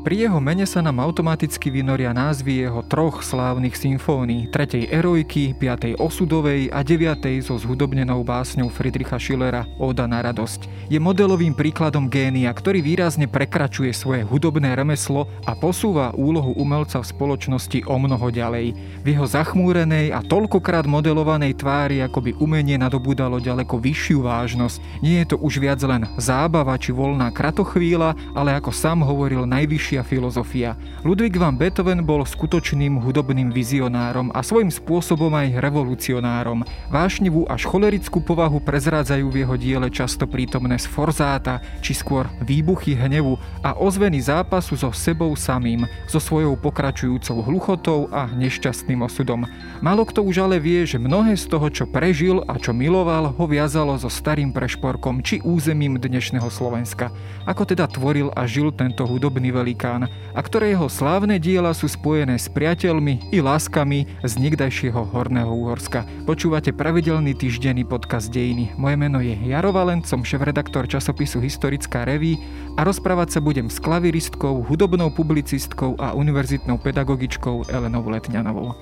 [0.00, 6.00] Pri jeho mene sa nám automaticky vynoria názvy jeho troch slávnych symfónií, tretej Erojky, piatej
[6.00, 10.88] Osudovej a deviatej so zhudobnenou básňou Friedricha Schillera Oda na radosť.
[10.88, 17.10] Je modelovým príkladom génia, ktorý výrazne prekračuje svoje hudobné remeslo a posúva úlohu umelca v
[17.12, 18.72] spoločnosti o mnoho ďalej.
[19.04, 25.04] V jeho zachmúrenej a toľkokrát modelovanej tvári ako by umenie nadobúdalo ďaleko vyššiu vážnosť.
[25.04, 29.89] Nie je to už viac len zábava či voľná kratochvíľa, ale ako sám hovoril najvyššie
[29.90, 30.70] najvyššia filozofia.
[31.02, 36.62] Ludwig van Beethoven bol skutočným hudobným vizionárom a svojím spôsobom aj revolucionárom.
[36.92, 43.34] Vášnivú až cholerickú povahu prezrádzajú v jeho diele často prítomné sforzáta, či skôr výbuchy hnevu
[43.66, 49.48] a ozveny zápasu so sebou samým, so svojou pokračujúcou hluchotou a nešťastným osudom.
[49.82, 53.44] Malo kto už ale vie, že mnohé z toho, čo prežil a čo miloval, ho
[53.48, 57.10] viazalo so starým prešporkom či územím dnešného Slovenska.
[57.48, 61.88] Ako teda tvoril a žil tento hudobný velik Vatikán a ktoré jeho slávne diela sú
[61.88, 66.04] spojené s priateľmi i láskami z niekdajšieho Horného Úhorska.
[66.28, 68.76] Počúvate pravidelný týždenný podcast Dejiny.
[68.76, 72.36] Moje meno je Jaro Valent, som šéf-redaktor časopisu Historická reví
[72.76, 78.76] a rozprávať sa budem s klaviristkou, hudobnou publicistkou a univerzitnou pedagogičkou Elenou Letňanovou.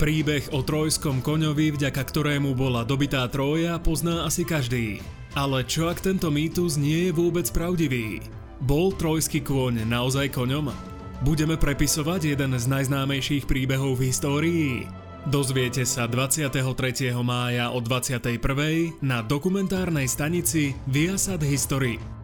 [0.00, 5.04] Príbeh o trojskom koňovi, vďaka ktorému bola dobitá Trója, pozná asi každý.
[5.36, 8.39] Ale čo ak tento mýtus nie je vôbec pravdivý?
[8.60, 10.68] Bol trojský kôň naozaj koňom?
[11.24, 14.84] Budeme prepisovať jeden z najznámejších príbehov v histórii.
[15.24, 16.52] Dozviete sa 23.
[17.24, 18.36] mája o 21.
[19.00, 22.19] na dokumentárnej stanici Viasat History.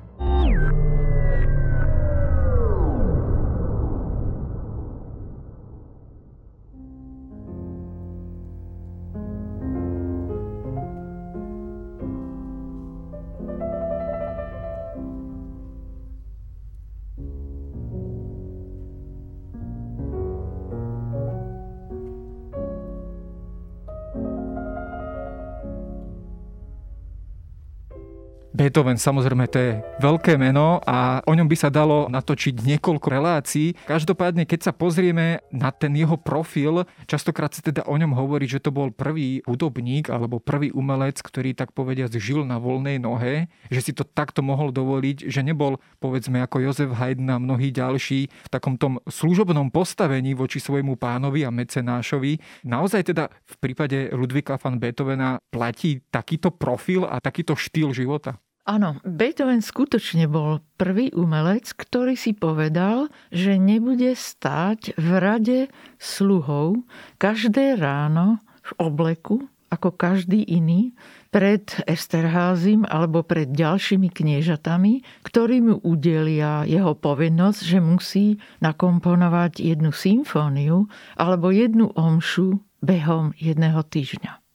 [28.57, 33.77] Beethoven, samozrejme, to je veľké meno a o ňom by sa dalo natočiť niekoľko relácií.
[33.85, 38.65] Každopádne, keď sa pozrieme na ten jeho profil, častokrát sa teda o ňom hovorí, že
[38.65, 43.85] to bol prvý hudobník alebo prvý umelec, ktorý tak povediac žil na voľnej nohe, že
[43.85, 48.49] si to takto mohol dovoliť, že nebol povedzme ako Jozef Haydn a mnohí ďalší v
[48.49, 52.65] takom tom služobnom postavení voči svojmu pánovi a mecenášovi.
[52.65, 58.41] Naozaj teda v prípade Ludvika van Beethovena platí takýto profil a takýto štýl života?
[58.67, 65.59] Áno, Beethoven skutočne bol prvý umelec, ktorý si povedal, že nebude stáť v rade
[66.03, 66.83] sluhov
[67.23, 70.99] každé ráno v obleku, ako každý iný,
[71.31, 78.27] pred Esterházim alebo pred ďalšími kniežatami, ktorí mu udelia jeho povinnosť, že musí
[78.65, 84.46] nakomponovať jednu symfóniu alebo jednu omšu behom jedného týždňa.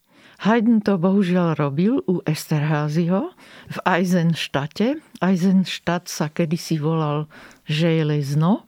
[0.42, 3.30] Haydn to bohužiaľ robil u Esterházyho
[3.70, 4.98] v Eisenštate.
[5.22, 7.30] Eisenstadt sa kedysi volal
[7.70, 8.66] Železno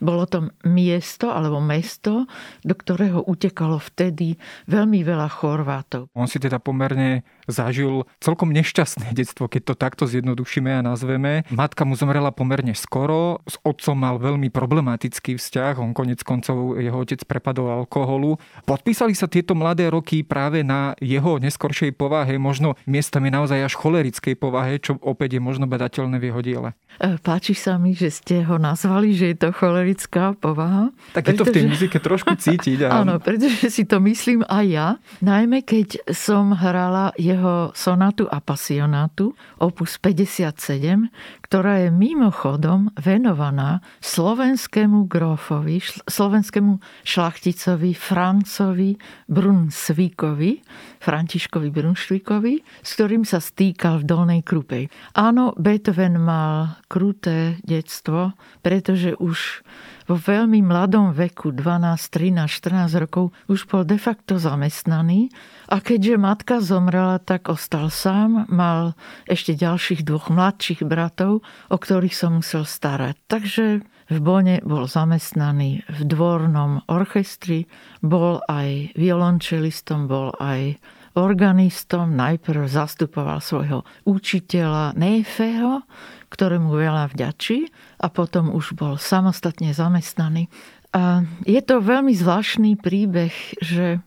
[0.00, 2.24] bolo to miesto alebo mesto,
[2.64, 6.10] do ktorého utekalo vtedy veľmi veľa Chorvátov.
[6.16, 11.44] On si teda pomerne zažil celkom nešťastné detstvo, keď to takto zjednodušíme a nazveme.
[11.52, 16.98] Matka mu zomrela pomerne skoro, s otcom mal veľmi problematický vzťah, on konec koncov jeho
[17.02, 18.38] otec prepadol alkoholu.
[18.64, 24.34] Podpísali sa tieto mladé roky práve na jeho neskoršej povahe, možno miestami naozaj až cholerickej
[24.38, 26.70] povahe, čo opäť je možno badateľné v jeho diele.
[27.02, 29.50] E, páči sa mi, že ste ho nazvali, že je to
[29.90, 30.94] cholerická povaha.
[31.12, 32.86] Tak je to v tej muzike trošku cítiť.
[32.86, 33.02] A...
[33.02, 34.88] Áno, pretože si to myslím aj ja.
[35.18, 41.10] Najmä keď som hrala jeho sonátu a pasionátu, opus 57,
[41.42, 48.94] ktorá je mimochodom venovaná slovenskému grófovi, slovenskému šlachticovi Francovi
[49.26, 50.52] Brunsvíkovi,
[51.00, 52.54] Františkovi Brunšvíkovi,
[52.84, 54.92] s ktorým sa stýkal v Dolnej Krupej.
[55.16, 59.64] Áno, Beethoven mal kruté detstvo, pretože už
[60.10, 65.30] vo veľmi mladom veku, 12, 13, 14 rokov, už bol de facto zamestnaný
[65.70, 68.98] a keďže matka zomrela, tak ostal sám, mal
[69.30, 73.14] ešte ďalších dvoch mladších bratov, o ktorých sa musel starať.
[73.30, 77.70] Takže v Bone bol zamestnaný v dvornom orchestri,
[78.02, 80.74] bol aj violončelistom, bol aj
[81.18, 85.82] organistom, najprv zastupoval svojho učiteľa Néfeho,
[86.30, 87.66] ktorému veľa vďačí
[87.98, 90.46] a potom už bol samostatne zamestnaný.
[90.94, 94.02] A je to veľmi zvláštny príbeh, že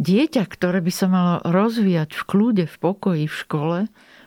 [0.00, 3.78] dieťa, ktoré by sa malo rozvíjať v kľude, v pokoji, v škole,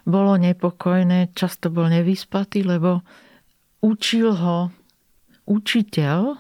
[0.10, 3.06] bolo nepokojné, často bol nevyspatý, lebo
[3.86, 4.74] učil ho
[5.46, 6.38] učiteľ,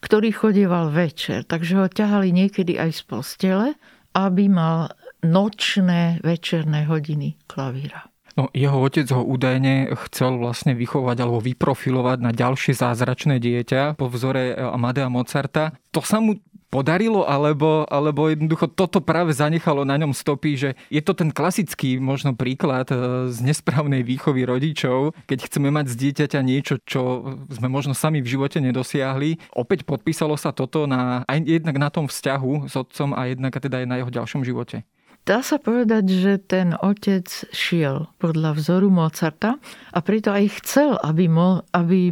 [0.00, 3.68] ktorý chodieval večer, takže ho ťahali niekedy aj z postele,
[4.16, 8.10] aby mal nočné večerné hodiny klavíra.
[8.38, 14.06] No, jeho otec ho údajne chcel vlastne vychovať alebo vyprofilovať na ďalšie zázračné dieťa po
[14.06, 15.74] vzore Amadea Mozarta.
[15.90, 16.38] To sa mu
[16.70, 21.98] podarilo, alebo, alebo jednoducho toto práve zanechalo na ňom stopy, že je to ten klasický
[21.98, 27.66] možno príklad e, z nesprávnej výchovy rodičov, keď chceme mať z dieťaťa niečo, čo sme
[27.66, 29.50] možno sami v živote nedosiahli.
[29.50, 33.82] Opäť podpísalo sa toto na, aj jednak na tom vzťahu s otcom a jednak teda
[33.82, 34.86] aj na jeho ďalšom živote.
[35.28, 39.60] Dá sa povedať, že ten otec šiel podľa vzoru Mozarta
[39.92, 42.10] a preto aj chcel, aby, mo, aby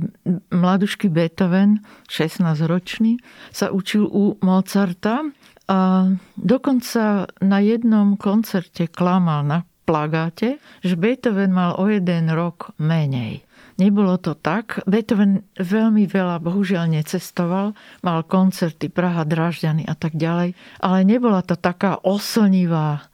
[0.53, 3.17] mladušky Beethoven, 16-ročný,
[3.49, 5.25] sa učil u Mozarta
[5.69, 9.59] a dokonca na jednom koncerte klamal na
[9.89, 13.48] plagáte, že Beethoven mal o jeden rok menej.
[13.79, 14.83] Nebolo to tak.
[14.91, 17.79] Beethoven veľmi veľa, bohužiaľ, necestoval.
[18.03, 20.59] Mal koncerty Praha, Drážďany a tak ďalej.
[20.83, 23.07] Ale nebola to taká oslnivá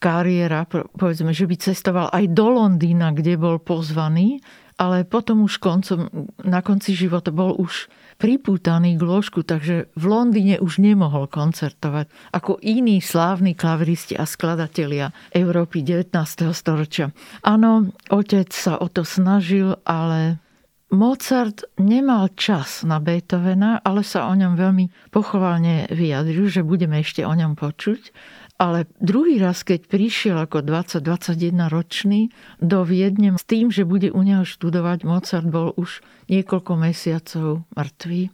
[0.00, 0.64] kariéra,
[0.96, 4.40] povedzme, že by cestoval aj do Londýna, kde bol pozvaný,
[4.76, 6.08] ale potom už koncom,
[6.44, 12.58] na konci života bol už pripútaný k lôžku, takže v Londýne už nemohol koncertovať ako
[12.64, 16.12] iní slávni klaviristi a skladatelia Európy 19.
[16.56, 17.12] storočia.
[17.44, 20.40] Áno, otec sa o to snažil, ale
[20.86, 27.26] Mozart nemal čas na Beethovena, ale sa o ňom veľmi pochvalne vyjadril, že budeme ešte
[27.26, 28.14] o ňom počuť.
[28.56, 34.20] Ale druhý raz, keď prišiel ako 20-21 ročný do Viedne s tým, že bude u
[34.24, 36.00] neho študovať, Mozart bol už
[36.32, 38.32] niekoľko mesiacov mŕtvý.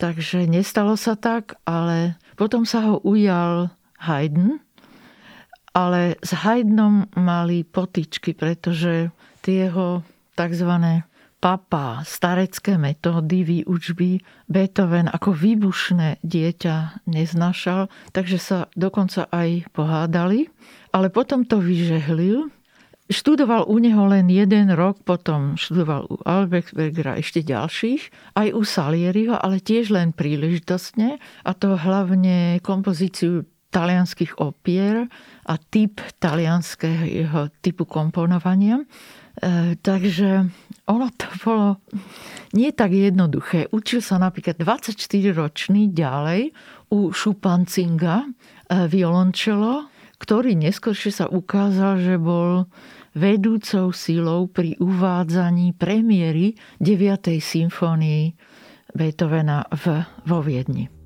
[0.00, 3.68] Takže nestalo sa tak, ale potom sa ho ujal
[4.00, 4.56] Haydn,
[5.76, 9.12] ale s Haydnom mali potičky, pretože
[9.44, 10.00] tie jeho
[10.32, 10.70] tzv
[11.38, 20.50] papa, starecké metódy výučby Beethoven ako výbušné dieťa neznašal, takže sa dokonca aj pohádali.
[20.90, 22.50] Ale potom to vyžehlil.
[23.08, 29.32] Študoval u neho len jeden rok, potom študoval u Albechtsbergera ešte ďalších, aj u Salieriho,
[29.32, 35.08] ale tiež len príležitostne, a to hlavne kompozíciu talianských opier
[35.48, 38.84] a typ talianského typu komponovania.
[38.84, 40.44] E, takže
[40.84, 41.68] ono to bolo
[42.52, 43.72] nie tak jednoduché.
[43.72, 46.52] Učil sa napríklad 24-ročný ďalej
[46.92, 48.28] u Šupancinga e,
[48.92, 49.88] violončelo,
[50.20, 52.68] ktorý neskôršie sa ukázal, že bol
[53.16, 57.40] vedúcou silou pri uvádzaní premiéry 9.
[57.40, 58.36] symfónii
[58.92, 60.97] Beethovena v, vo Viedni.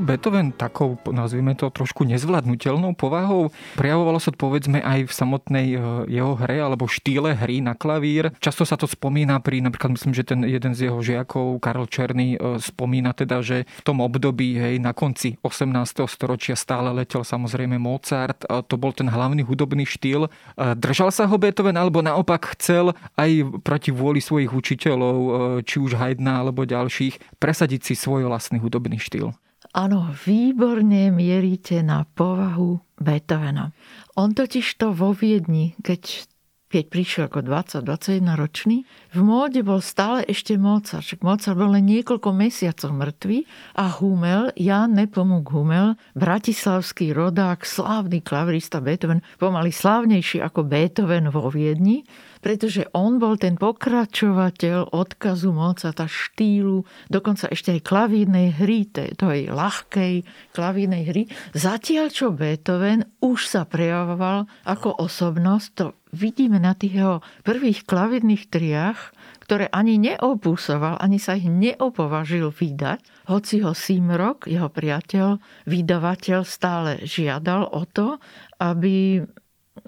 [0.00, 3.52] Bol Beethoven takou, nazvime to, trošku nezvládnutelnou povahou?
[3.76, 8.32] Prejavovalo sa povedzme aj v samotnej e, jeho hre alebo štýle hry na klavír.
[8.40, 12.40] Často sa to spomína pri, napríklad myslím, že ten jeden z jeho žiakov, Karol Černý,
[12.40, 15.68] e, spomína teda, že v tom období, hej, na konci 18.
[16.08, 18.48] storočia stále letel samozrejme Mozart.
[18.48, 20.32] To bol ten hlavný hudobný štýl.
[20.56, 25.30] Držal sa ho Beethoven alebo naopak chcel aj proti vôli svojich učiteľov, e,
[25.68, 29.36] či už Haydna alebo ďalších, presadiť si svoj vlastný hudobný štýl?
[29.70, 33.70] Áno, výborne mierite na povahu Beethovena.
[34.18, 36.26] On totiž to vo Viedni, keď
[36.70, 37.42] keď prišiel ako
[37.82, 41.02] 20-21 ročný, v móde bol stále ešte Mozart.
[41.02, 43.38] Však Mozart bol len niekoľko mesiacov mŕtvý
[43.74, 51.50] a Humel, Jan Nepomuk Humel, bratislavský rodák, slávny klavirista Beethoven, pomaly slávnejší ako Beethoven vo
[51.50, 52.06] Viedni,
[52.40, 59.52] pretože on bol ten pokračovateľ odkazu Mozarta štýlu, dokonca ešte aj klavírnej hry, to je
[59.52, 60.24] ľahkej
[60.56, 61.22] klavírnej hry.
[61.52, 67.16] Zatiaľ, čo Beethoven už sa prejavoval ako osobnosť, to vidíme na tých jeho
[67.46, 74.70] prvých klavírnych triách, ktoré ani neopúsoval, ani sa ich neopovažil vydať, hoci ho Simrok, jeho
[74.70, 78.22] priateľ, vydavateľ, stále žiadal o to,
[78.62, 79.26] aby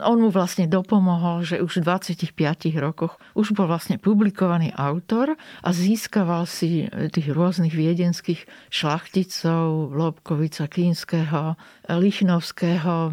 [0.00, 2.32] on mu vlastne dopomohol, že už v 25
[2.78, 11.58] rokoch už bol vlastne publikovaný autor a získaval si tých rôznych viedenských šlachticov, Lobkovica, Kínskeho,
[11.88, 13.12] Lichnovského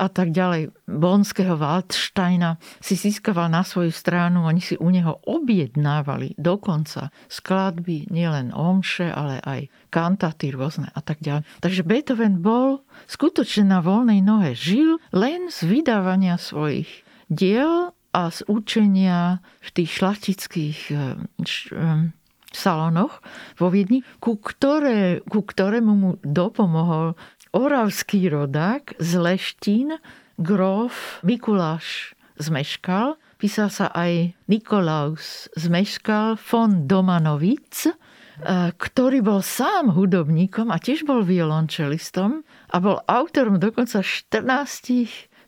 [0.00, 6.38] a tak ďalej, Bonského, Waldsteina si získaval na svoju stranu, oni si u neho objednávali
[6.38, 11.46] dokonca skladby, nielen omše, ale aj kantaty rôzne a tak ďalej.
[11.62, 14.52] Takže Beethoven bol skutočne na voľnej nohe.
[14.52, 20.98] Žil len z vydávania svojich diel a z učenia v tých šlachtických eh,
[21.74, 22.10] eh,
[22.56, 23.20] salonoch
[23.60, 27.12] vo Viedni, ku, ktoré, ku ktorému mu dopomohol
[27.52, 29.88] oravský rodák z Leštín,
[30.40, 37.92] grof Mikuláš Zmeškal, písal sa aj Nikolaus Zmeškal von Domanovic,
[38.76, 44.44] ktorý bol sám hudobníkom a tiež bol violončelistom a bol autorom dokonca 14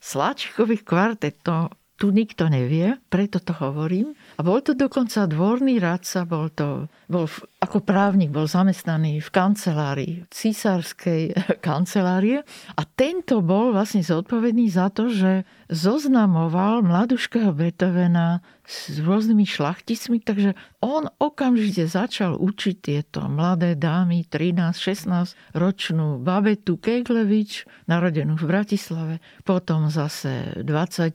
[0.00, 1.76] sláčikových kvartetov.
[1.98, 4.14] Tu nikto nevie, preto to hovorím.
[4.38, 7.26] A bol to dokonca dvorný radca, bol to, bol
[7.58, 11.34] ako právnik, bol zamestnaný v kancelárii, císarskej
[11.66, 12.46] kancelárie.
[12.78, 20.54] A tento bol vlastne zodpovedný za to, že zoznamoval mladuškého Beethovena s rôznymi šlachticmi, takže
[20.78, 29.90] on okamžite začal učiť tieto mladé dámy, 13-16 ročnú Babetu Keglevič, narodenú v Bratislave, potom
[29.90, 31.10] zase 24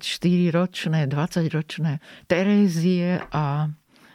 [0.51, 3.71] ročné, 20 ročné Terézie a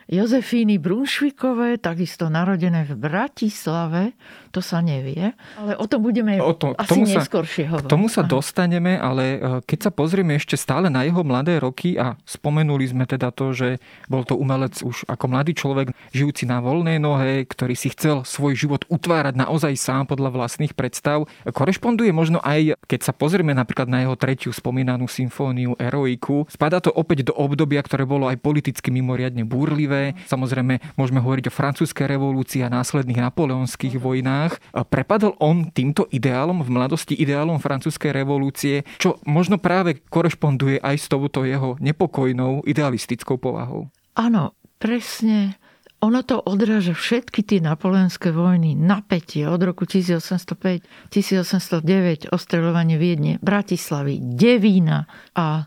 [0.09, 4.17] Jozefíny Brunšvikové, takisto narodené v Bratislave,
[4.49, 7.85] to sa nevie, ale o tom budeme o to, asi tomu neskôršie hovoriť.
[7.85, 8.33] K tomu sa Aha.
[8.33, 9.39] dostaneme, ale e,
[9.69, 13.85] keď sa pozrieme ešte stále na jeho mladé roky a spomenuli sme teda to, že
[14.09, 18.57] bol to umelec už ako mladý človek, žijúci na voľnej nohe, ktorý si chcel svoj
[18.57, 24.09] život utvárať naozaj sám podľa vlastných predstav, korešponduje možno aj, keď sa pozrieme napríklad na
[24.09, 29.45] jeho tretiu spomínanú symfóniu Eroiku, spadá to opäť do obdobia, ktoré bolo aj politicky mimoriadne
[29.45, 34.59] búrlivé, Samozrejme, môžeme hovoriť o francúzskej revolúcii a následných napoleonských vojnách.
[34.89, 41.07] Prepadol on týmto ideálom v mladosti, ideálom francúzskej revolúcie, čo možno práve korešponduje aj s
[41.07, 43.91] touto jeho nepokojnou idealistickou povahou.
[44.19, 45.59] Áno, presne
[45.99, 54.23] ono to odráža všetky tie napoleonské vojny, napätie od roku 1805, 1809, ostreľovanie Viedne, Bratislavy,
[54.23, 55.67] Devína a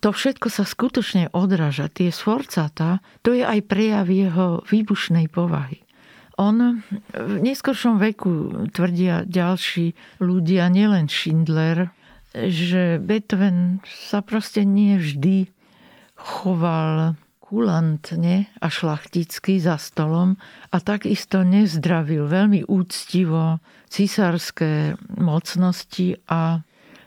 [0.00, 1.88] to všetko sa skutočne odráža.
[1.88, 5.82] Tie sforcata, to je aj prejav jeho výbušnej povahy.
[6.36, 6.84] On
[7.16, 11.88] v neskôršom veku tvrdia ďalší ľudia, nielen Schindler,
[12.36, 15.48] že Beethoven sa proste nie vždy
[16.16, 20.36] choval kulantne a šlachticky za stolom
[20.74, 26.66] a takisto nezdravil veľmi úctivo císarské mocnosti a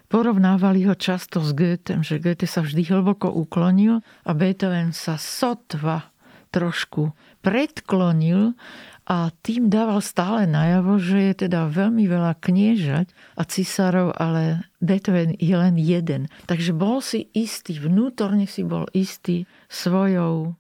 [0.10, 6.10] Porovnávali ho často s Goethem, že Goethe sa vždy hlboko uklonil a Beethoven sa sotva
[6.50, 7.14] trošku
[7.46, 8.58] predklonil
[9.06, 15.38] a tým dával stále najavo, že je teda veľmi veľa kniežať a cisárov, ale Beethoven
[15.38, 16.26] je len jeden.
[16.50, 20.58] Takže bol si istý, vnútorne si bol istý svojou,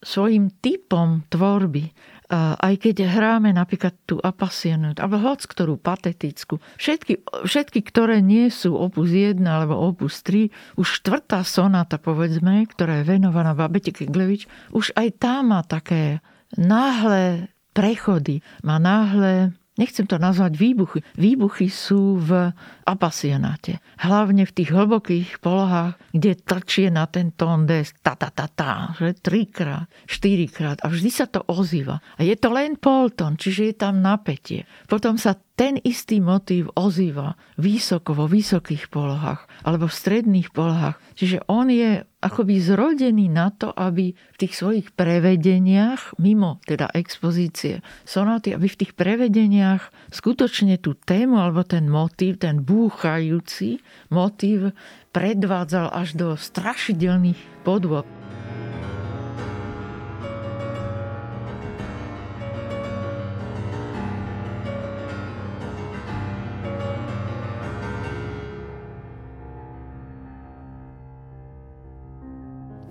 [0.00, 1.92] svojim typom tvorby
[2.36, 8.76] aj keď hráme napríklad tú apasionu, alebo hoc ktorú patetickú, všetky, všetky, ktoré nie sú
[8.76, 14.44] opus 1 alebo opus 3, už štvrtá sonáta, povedzme, ktorá je venovaná Babete Keglevič,
[14.76, 16.20] už aj tá má také
[16.52, 21.00] náhle prechody, má náhle nechcem to nazvať výbuchy.
[21.14, 22.50] Výbuchy sú v
[22.82, 23.78] apasionáte.
[24.02, 28.98] Hlavne v tých hlbokých polohách, kde trčie na ten tón des ta ta ta ta,
[28.98, 32.02] že trikrát, štyrikrát a vždy sa to ozýva.
[32.18, 34.66] A je to len polton, čiže je tam napätie.
[34.90, 40.98] Potom sa ten istý motív ozýva vysoko vo vysokých polohách alebo v stredných polohách.
[41.18, 47.78] Čiže on je akoby zrodený na to, aby v tých svojich prevedeniach, mimo teda expozície
[48.02, 53.78] sonáty, aby v tých prevedeniach skutočne tú tému alebo ten motív, ten búchajúci
[54.10, 54.74] motív
[55.14, 58.17] predvádzal až do strašidelných podôb.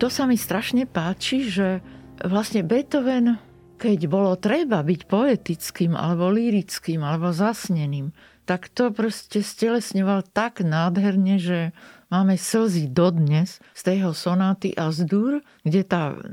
[0.08, 1.84] To sa mi strašne páči, že
[2.24, 3.44] vlastne Beethoven,
[3.76, 8.16] keď bolo treba byť poetickým alebo lirickým alebo zasneným,
[8.48, 11.76] tak to proste stelesňoval tak nádherne, že
[12.08, 16.24] máme slzy dodnes z tejho sonáty a z dur, kde tá e,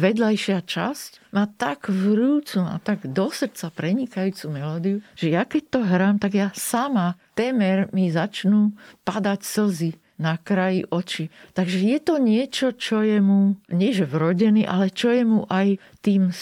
[0.00, 5.80] vedľajšia časť má tak vrúcu a tak do srdca prenikajúcu melódiu, že ja keď to
[5.84, 8.72] hrám, tak ja sama temer mi začnú
[9.04, 11.28] padať slzy na kraji oči.
[11.52, 15.76] Takže je to niečo, čo je mu, nie že vrodený, ale čo je mu aj
[16.00, 16.32] tým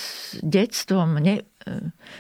[0.43, 1.43] detstvom, ne,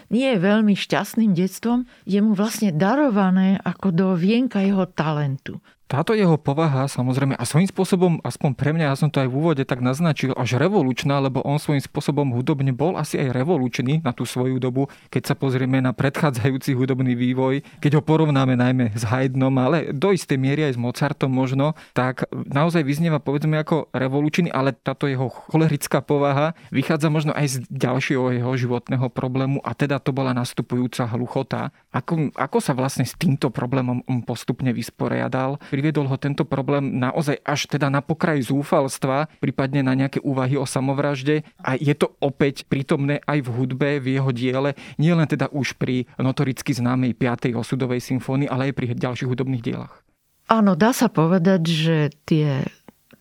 [0.09, 5.61] nie je veľmi šťastným detstvom, je mu vlastne darované ako do vienka jeho talentu.
[5.85, 9.37] Táto jeho povaha samozrejme a svojím spôsobom, aspoň pre mňa, ja som to aj v
[9.37, 14.17] úvode tak naznačil, až revolučná, lebo on svojím spôsobom hudobne bol asi aj revolučný na
[14.17, 19.05] tú svoju dobu, keď sa pozrieme na predchádzajúci hudobný vývoj, keď ho porovnáme najmä s
[19.05, 24.49] Haydnom, ale do istej miery aj s Mozartom možno, tak naozaj vyznieva povedzme ako revolučný,
[24.49, 30.01] ale táto jeho cholerická povaha vychádza možno aj z ďalšieho jeho životného problému a teda
[30.01, 31.71] to bola nastupujúca hluchota.
[31.93, 35.61] Ako, ako sa vlastne s týmto problémom on postupne vysporiadal?
[35.75, 40.63] Priviedol ho tento problém naozaj až teda na pokraj zúfalstva, prípadne na nejaké úvahy o
[40.63, 45.75] samovražde a je to opäť prítomné aj v hudbe, v jeho diele, nielen teda už
[45.75, 47.59] pri notoricky známej 5.
[47.59, 50.07] osudovej symfónii, ale aj pri ďalších hudobných dielach.
[50.47, 52.63] Áno, dá sa povedať, že tie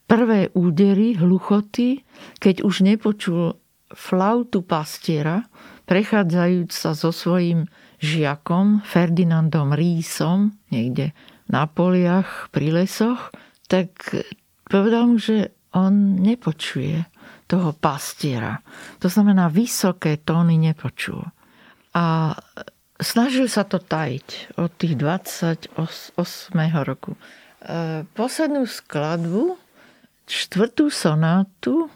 [0.05, 2.05] prvé údery, hluchoty,
[2.37, 3.57] keď už nepočul
[3.89, 5.49] flautu pastiera,
[5.89, 7.65] prechádzajúc sa so svojím
[8.03, 11.15] žiakom Ferdinandom Rísom, niekde
[11.51, 13.33] na poliach, pri lesoch,
[13.67, 13.95] tak
[14.67, 17.03] povedal mu, že on nepočuje
[17.49, 18.61] toho pastiera.
[19.01, 21.21] To znamená, vysoké tóny nepočul.
[21.93, 22.33] A
[22.97, 25.75] snažil sa to tajiť od tých 28.
[26.85, 27.13] roku.
[27.13, 27.19] E,
[28.17, 29.57] poslednú skladbu,
[30.25, 31.89] štvrtú sonátu e,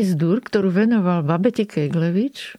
[0.00, 2.56] S-dur, ktorú venoval Babete Keglevič,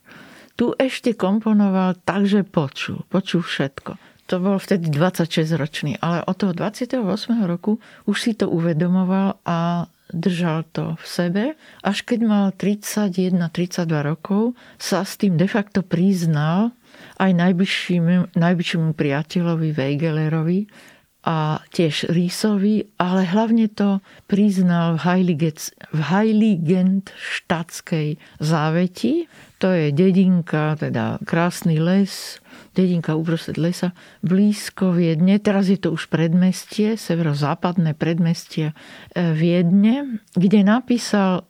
[0.55, 3.03] tu ešte komponoval tak, že počul.
[3.09, 6.97] Počul všetko to bol vtedy 26-ročný, ale od toho 28.
[7.45, 7.77] roku
[8.09, 11.43] už si to uvedomoval a držal to v sebe.
[11.85, 16.73] Až keď mal 31-32 rokov, sa s tým de facto priznal
[17.21, 20.59] aj najbližšímu, priateľovi Weigelerovi
[21.25, 23.97] a tiež Rísovi, ale hlavne to
[24.29, 29.25] priznal v Heiligend štátskej záveti.
[29.57, 32.37] To je dedinka, teda krásny les,
[32.77, 35.41] dedinka uprostred lesa, blízko Viedne.
[35.41, 38.77] Teraz je to už predmestie, severozápadné predmestie
[39.17, 41.49] e, Viedne, kde napísal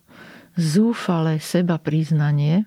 [0.55, 2.63] zúfale seba priznanie,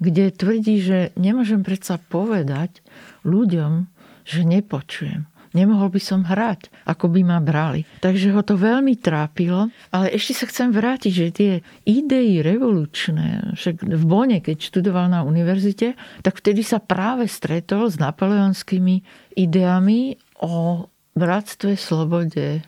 [0.00, 2.80] kde tvrdí, že nemôžem predsa povedať
[3.28, 3.92] ľuďom,
[4.24, 7.88] že nepočujem nemohol by som hrať, ako by ma brali.
[8.04, 11.52] Takže ho to veľmi trápilo, ale ešte sa chcem vrátiť, že tie
[11.88, 17.96] idei revolučné, však v Bone, keď študoval na univerzite, tak vtedy sa práve stretol s
[17.96, 19.00] napoleonskými
[19.40, 20.84] ideami o
[21.16, 22.60] bratstve, slobode,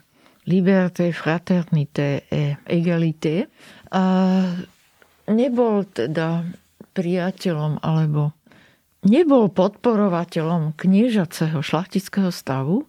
[0.49, 3.53] liberté, fraternité et égalité.
[3.93, 4.41] A
[5.29, 6.49] nebol teda
[6.97, 8.33] priateľom alebo
[9.07, 12.87] nebol podporovateľom kniežaceho šlachtického stavu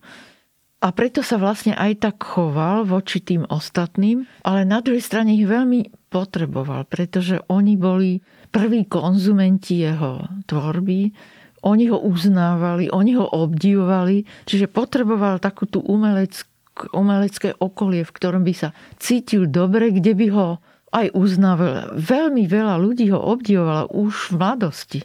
[0.79, 5.45] a preto sa vlastne aj tak choval voči tým ostatným, ale na druhej strane ich
[5.45, 11.11] veľmi potreboval, pretože oni boli prví konzumenti jeho tvorby,
[11.59, 16.47] oni ho uznávali, oni ho obdivovali, čiže potreboval takú tú umeleckú
[16.95, 18.69] umelecké okolie, v ktorom by sa
[19.03, 20.47] cítil dobre, kde by ho
[20.95, 21.91] aj uznával.
[21.99, 24.99] Veľmi veľa ľudí ho obdivovalo už v mladosti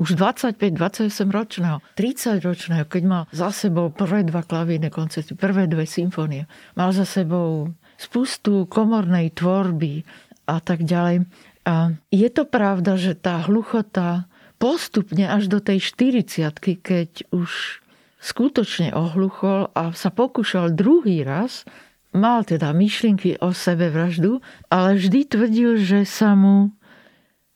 [0.00, 5.84] už 25-28 ročného, 30 ročného, keď mal za sebou prvé dva klavírne koncerty, prvé dve
[5.84, 7.68] symfónie, mal za sebou
[8.00, 10.08] spustu komornej tvorby
[10.48, 11.28] a tak ďalej.
[11.68, 14.24] A je to pravda, že tá hluchota
[14.56, 17.84] postupne až do tej 40 keď už
[18.20, 21.68] skutočne ohluchol a sa pokúšal druhý raz,
[22.16, 24.40] mal teda myšlienky o sebe vraždu,
[24.72, 26.72] ale vždy tvrdil, že sa mu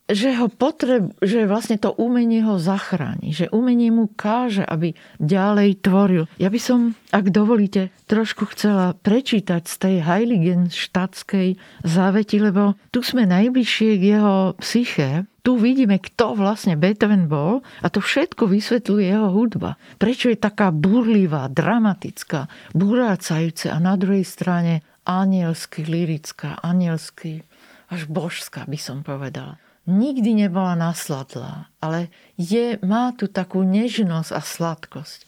[0.04, 5.80] že ho potreb, že vlastne to umenie ho zachráni, že umenie mu káže, aby ďalej
[5.80, 6.24] tvoril.
[6.36, 11.56] Ja by som, ak dovolíte, trošku chcela prečítať z tej Heiligen štátskej
[11.88, 15.24] záveti, lebo tu sme najbližšie k jeho psyche.
[15.40, 19.80] Tu vidíme, kto vlastne Beethoven bol a to všetko vysvetľuje jeho hudba.
[19.96, 27.44] Prečo je taká burlivá, dramatická, burácajúca a na druhej strane anielsky, lirická, anielsky,
[27.92, 32.08] až božská by som povedala nikdy nebola nasladlá, ale
[32.40, 35.18] je, má tu takú nežnosť a sladkosť,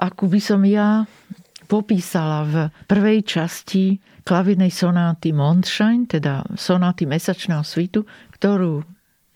[0.00, 1.04] akú by som ja
[1.66, 2.54] popísala v
[2.86, 8.82] prvej časti klavírnej sonáty Mondschein, teda sonáty mesačného svitu, ktorú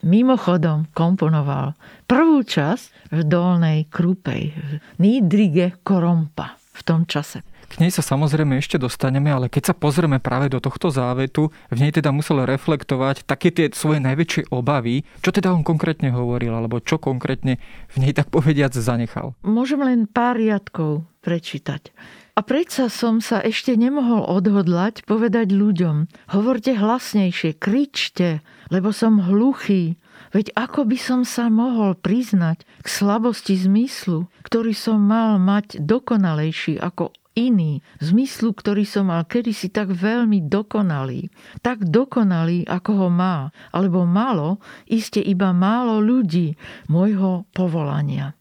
[0.06, 1.76] mimochodom komponoval
[2.08, 7.44] prvú časť v dolnej krúpej, v Niedrige Korompa v tom čase.
[7.70, 11.78] K nej sa samozrejme ešte dostaneme, ale keď sa pozrieme práve do tohto závetu, v
[11.86, 16.82] nej teda musel reflektovať také tie svoje najväčšie obavy, čo teda on konkrétne hovoril, alebo
[16.82, 17.62] čo konkrétne
[17.94, 19.38] v nej tak povediac zanechal.
[19.46, 21.94] Môžem len pár riadkov prečítať.
[22.34, 28.42] A predsa som sa ešte nemohol odhodlať povedať ľuďom, hovorte hlasnejšie, kričte,
[28.74, 29.94] lebo som hluchý,
[30.30, 36.78] Veď ako by som sa mohol priznať k slabosti zmyslu, ktorý som mal mať dokonalejší
[36.78, 41.30] ako iný, zmyslu, ktorý som mal kedysi tak veľmi dokonalý.
[41.62, 44.58] Tak dokonalý, ako ho má, alebo malo,
[44.90, 46.58] iste iba málo ľudí
[46.90, 48.34] môjho povolania.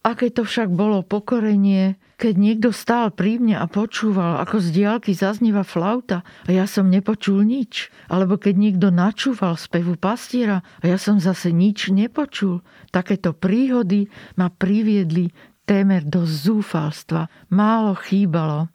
[0.00, 5.12] Aké to však bolo pokorenie, keď niekto stál pri mne a počúval, ako z diálky
[5.16, 7.92] zaznieva flauta a ja som nepočul nič.
[8.08, 12.64] Alebo keď niekto načúval spevu pastiera a ja som zase nič nepočul.
[12.92, 15.32] Takéto príhody ma priviedli
[15.70, 17.30] témer do zúfalstva.
[17.46, 18.66] Málo chýbalo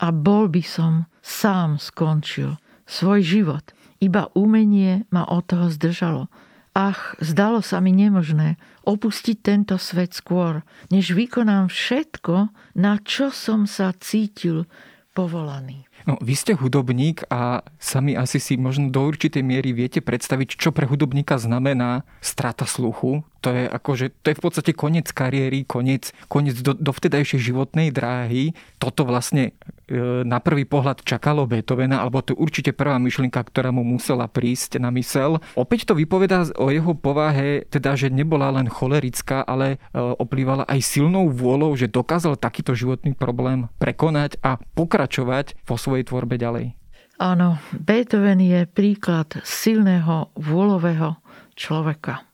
[0.00, 2.56] a bol by som sám skončil
[2.88, 3.76] svoj život.
[4.00, 6.32] Iba umenie ma od toho zdržalo.
[6.72, 8.56] Ach, zdalo sa mi nemožné
[8.88, 12.48] opustiť tento svet skôr, než vykonám všetko,
[12.80, 14.64] na čo som sa cítil
[15.12, 15.84] povolaný.
[16.08, 20.72] No, vy ste hudobník a sami asi si možno do určitej miery viete predstaviť, čo
[20.72, 23.20] pre hudobníka znamená strata sluchu.
[23.40, 28.52] To je, akože, to je v podstate koniec kariéry, koniec, koniec do, dovtedajšej životnej dráhy.
[28.76, 29.56] Toto vlastne
[29.88, 34.28] e, na prvý pohľad čakalo Beethovena, alebo to je určite prvá myšlienka, ktorá mu musela
[34.28, 35.40] prísť na mysel.
[35.56, 40.80] Opäť to vypovedá o jeho povahe, teda, že nebola len cholerická, ale e, oplývala aj
[40.84, 46.76] silnou vôľou, že dokázal takýto životný problém prekonať a pokračovať vo svojej tvorbe ďalej.
[47.20, 51.20] Áno, Beethoven je príklad silného vôľového
[51.52, 52.29] človeka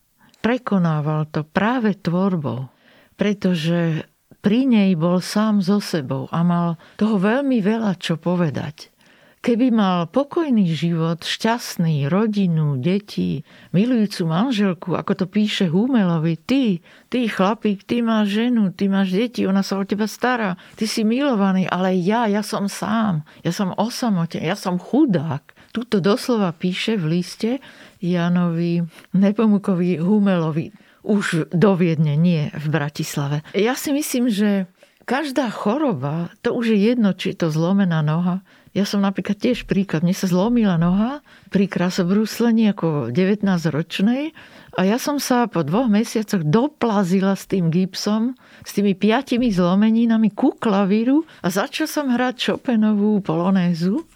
[0.46, 2.70] prekonával to práve tvorbou,
[3.18, 4.06] pretože
[4.38, 8.94] pri nej bol sám so sebou a mal toho veľmi veľa čo povedať.
[9.42, 13.42] Keby mal pokojný život, šťastný, rodinu, deti,
[13.74, 16.78] milujúcu manželku, ako to píše Humelovi, ty,
[17.11, 21.02] ty chlapík, ty máš ženu, ty máš deti, ona sa o teba stará, ty si
[21.02, 25.55] milovaný, ale ja, ja som sám, ja som osamotený, ja som chudák.
[25.76, 27.60] Tuto doslova píše v liste,
[28.00, 28.80] Janovi
[29.12, 30.72] Nepomukovi Humelovi.
[31.04, 33.44] Už do Viedne, nie v Bratislave.
[33.52, 34.72] Ja si myslím, že
[35.04, 38.40] každá choroba, to už je jedno, či je to zlomená noha.
[38.72, 40.00] Ja som napríklad tiež príklad.
[40.00, 41.20] Mne sa zlomila noha
[41.52, 44.32] pri krasobrúslení ako 19-ročnej
[44.76, 48.32] a ja som sa po dvoch mesiacoch doplazila s tým gipsom,
[48.64, 54.08] s tými piatimi zlomeninami ku klavíru a začal som hrať Chopinovú polonézu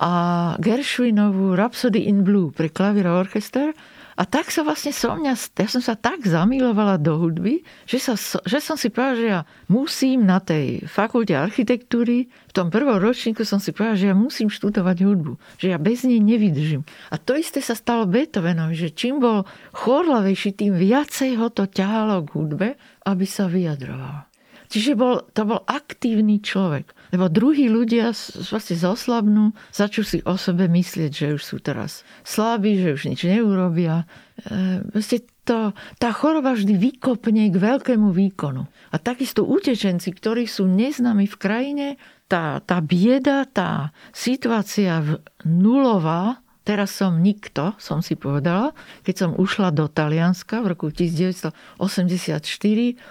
[0.00, 0.12] a
[0.56, 3.76] Gershwinovú Rhapsody in Blue pre klavír a orchester.
[4.20, 8.16] A tak sa vlastne so mňa, ja som sa tak zamilovala do hudby, že, sa,
[8.44, 9.40] že som si povedala, že ja
[9.72, 14.52] musím na tej fakulte architektúry, v tom prvom ročníku som si povedala, že ja musím
[14.52, 16.84] študovať hudbu, že ja bez nej nevydržím.
[17.08, 22.20] A to isté sa stalo Beethovenovi, že čím bol chorlavejší, tým viacej ho to ťahalo
[22.28, 22.68] k hudbe,
[23.08, 24.29] aby sa vyjadroval.
[24.70, 26.94] Čiže bol, to bol aktívny človek.
[27.10, 28.14] Lebo druhí ľudia
[28.54, 33.26] vlastne zoslabnú, začnú si o sebe myslieť, že už sú teraz slabí, že už nič
[33.26, 34.06] neurobia.
[34.46, 35.02] E,
[35.42, 38.70] to, tá choroba vždy vykopne k veľkému výkonu.
[38.94, 41.86] A takisto utečenci, ktorí sú neznámi v krajine,
[42.30, 45.02] tá, tá bieda, tá situácia
[45.42, 51.52] nulová, teraz som nikto, som si povedala, keď som ušla do Talianska v roku 1984,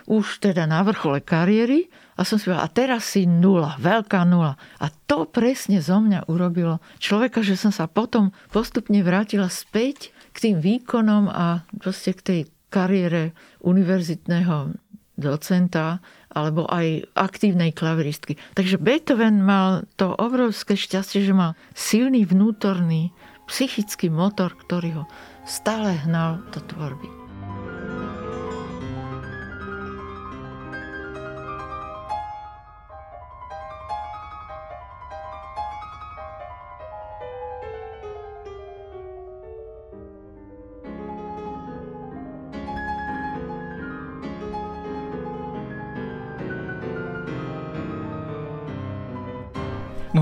[0.07, 4.59] už teda na vrchole kariéry, a som si povedala, a teraz si nula, veľká nula.
[4.83, 10.37] A to presne zo mňa urobilo človeka, že som sa potom postupne vrátila späť k
[10.51, 13.33] tým výkonom a proste k tej kariére
[13.63, 14.75] univerzitného
[15.19, 15.99] docenta
[16.31, 18.39] alebo aj aktívnej klaviristky.
[18.55, 23.11] Takže Beethoven mal to obrovské šťastie, že mal silný vnútorný
[23.49, 25.03] psychický motor, ktorý ho
[25.43, 27.18] stále hnal do tvorby.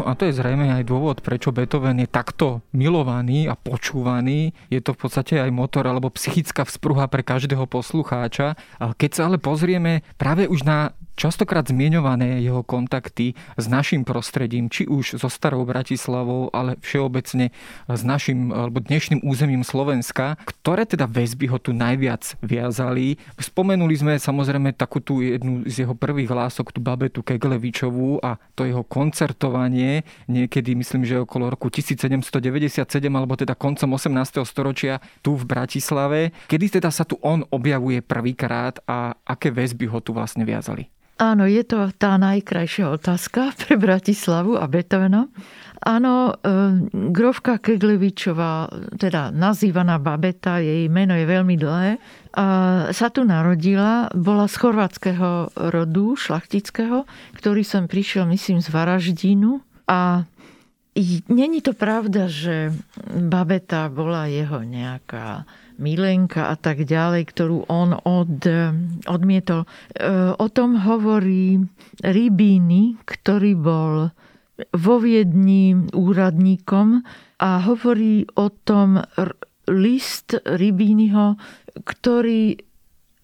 [0.07, 4.55] A to je zrejme aj dôvod, prečo Beethoven je takto milovaný a počúvaný.
[4.71, 8.55] Je to v podstate aj motor alebo psychická vzpruha pre každého poslucháča.
[8.79, 14.86] Keď sa ale pozrieme práve už na častokrát zmienované jeho kontakty s našim prostredím, či
[14.86, 17.49] už so starou Bratislavou, ale všeobecne
[17.89, 23.17] s našim alebo dnešným územím Slovenska, ktoré teda väzby ho tu najviac viazali.
[23.41, 28.69] Spomenuli sme samozrejme takú tú jednu z jeho prvých hlások, tú Babetu Keglevičovú a to
[28.69, 34.45] jeho koncertovanie niekedy, myslím, že okolo roku 1797 alebo teda koncom 18.
[34.45, 36.30] storočia tu v Bratislave.
[36.45, 40.93] Kedy teda sa tu on objavuje prvýkrát a aké väzby ho tu vlastne viazali?
[41.17, 45.25] Áno, je to tá najkrajšia otázka pre Bratislavu a Beethovena.
[45.77, 46.53] Áno, e,
[47.13, 51.91] Grovka Keglevičová, teda nazývaná Babeta, jej meno je veľmi dlhé
[52.93, 59.58] sa tu narodila, bola z chorvátskeho rodu, šlachtického, ktorý som prišiel, myslím, z Varaždínu.
[59.89, 60.30] A
[61.34, 62.69] není to pravda, že
[63.10, 68.41] babeta bola jeho nejaká milenka a tak ďalej, ktorú on od,
[69.05, 69.63] odmietol.
[69.63, 69.67] E,
[70.33, 71.61] o tom hovorí
[72.01, 73.93] Rybíny, ktorý bol
[74.57, 77.05] vo Viedni úradníkom
[77.37, 78.97] a hovorí o tom
[79.69, 81.37] list Rybínyho,
[81.85, 82.57] ktorý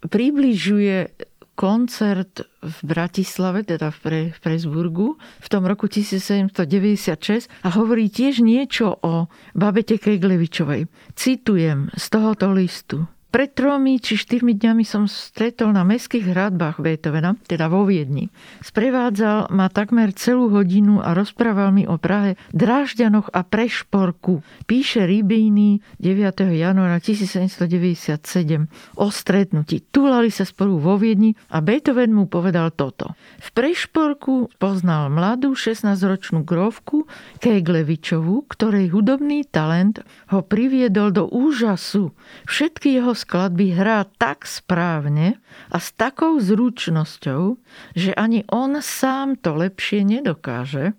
[0.03, 1.15] približuje
[1.53, 8.41] koncert v Bratislave, teda v, Pre, v Presburgu, v tom roku 1796 a hovorí tiež
[8.41, 10.89] niečo o babete Keglevičovej.
[11.13, 13.05] Citujem z tohoto listu.
[13.33, 18.29] Pred tromi či štyrmi dňami som stretol na mestských hradbách Beethovena, teda vo Viedni.
[18.61, 24.45] Sprevádzal ma takmer celú hodinu a rozprával mi o Prahe, Drážďanoch a Prešporku.
[24.69, 26.45] Píše Rybíny 9.
[26.45, 28.69] januára 1797
[29.01, 29.81] o stretnutí.
[29.89, 33.17] Túlali sa spolu vo Viedni a Beethoven mu povedal toto.
[33.41, 37.09] V Prešporku poznal mladú 16-ročnú grovku
[37.41, 42.13] Keglevičovu, ktorej hudobný talent ho priviedol do úžasu.
[42.45, 45.39] Všetky jeho skladby hrá tak správne
[45.71, 47.55] a s takou zručnosťou,
[47.95, 50.91] že ani on sám to lepšie nedokáže.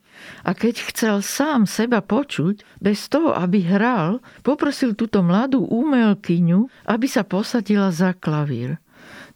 [0.42, 7.06] A keď chcel sám seba počuť, bez toho, aby hral, poprosil túto mladú umelkyňu, aby
[7.06, 8.80] sa posadila za klavír.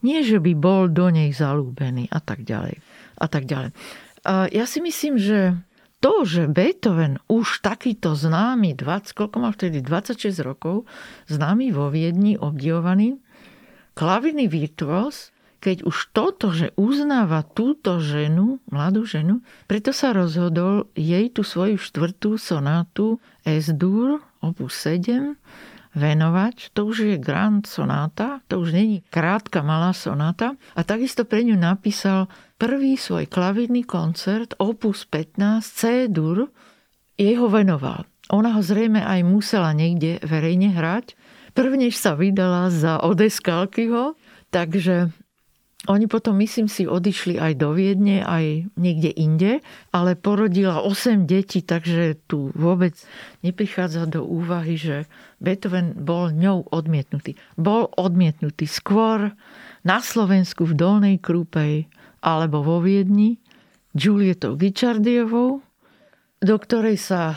[0.00, 2.80] Nie, že by bol do nej zalúbený a tak ďalej.
[3.18, 3.74] A tak ďalej.
[4.24, 5.58] A ja si myslím, že
[5.98, 10.86] to, že Beethoven už takýto známy, 20, koľko mal vtedy, 26 rokov,
[11.26, 13.18] známy vo Viedni, obdivovaný,
[13.98, 21.26] klavírny virtuos, keď už toto, že uznáva túto ženu, mladú ženu, preto sa rozhodol jej
[21.34, 25.34] tú svoju štvrtú sonátu S-dur, opus 7,
[25.98, 26.70] venovať.
[26.78, 30.54] To už je grand sonáta, to už není krátka malá sonáta.
[30.78, 36.50] A takisto pre ňu napísal prvý svoj klavírny koncert, opus 15, C-dur,
[37.14, 38.04] jeho venoval.
[38.34, 41.16] Ona ho zrejme aj musela niekde verejne hrať,
[41.56, 44.18] prvnež sa vydala za Odeskalkyho,
[44.52, 45.14] takže
[45.86, 49.62] oni potom, myslím si, odišli aj do Viedne, aj niekde inde,
[49.94, 52.98] ale porodila 8 detí, takže tu vôbec
[53.46, 55.06] neprichádza do úvahy, že
[55.38, 57.38] Beethoven bol ňou odmietnutý.
[57.54, 59.32] Bol odmietnutý skôr
[59.86, 61.86] na Slovensku v Dolnej Krúpej
[62.22, 63.38] alebo vo Viedni
[63.94, 65.62] Julietou Guichardiovou,
[66.38, 67.34] do ktorej sa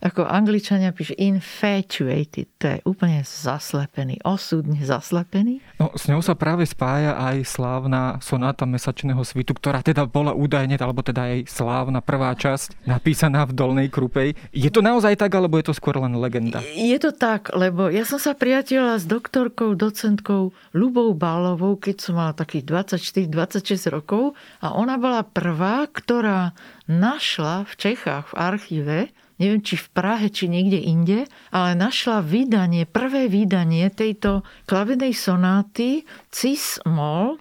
[0.00, 5.64] ako angličania píše infatuated, to je úplne zaslepený, osudne zaslepený.
[5.80, 10.76] No, s ňou sa práve spája aj slávna sonáta Mesačného svitu, ktorá teda bola údajne,
[10.76, 14.36] alebo teda aj slávna prvá časť, napísaná v Dolnej Krupej.
[14.52, 16.60] Je to naozaj tak, alebo je to skôr len legenda?
[16.76, 22.20] Je to tak, lebo ja som sa priatela s doktorkou, docentkou Lubou Bálovou, keď som
[22.20, 26.52] mala takých 24-26 rokov a ona bola prvá, ktorá
[26.86, 28.96] našla v Čechách v archíve
[29.36, 31.18] neviem či v Prahe, či niekde inde,
[31.52, 37.38] ale našla vydanie, prvé vydanie tejto klavenej sonáty Cis Moll, e,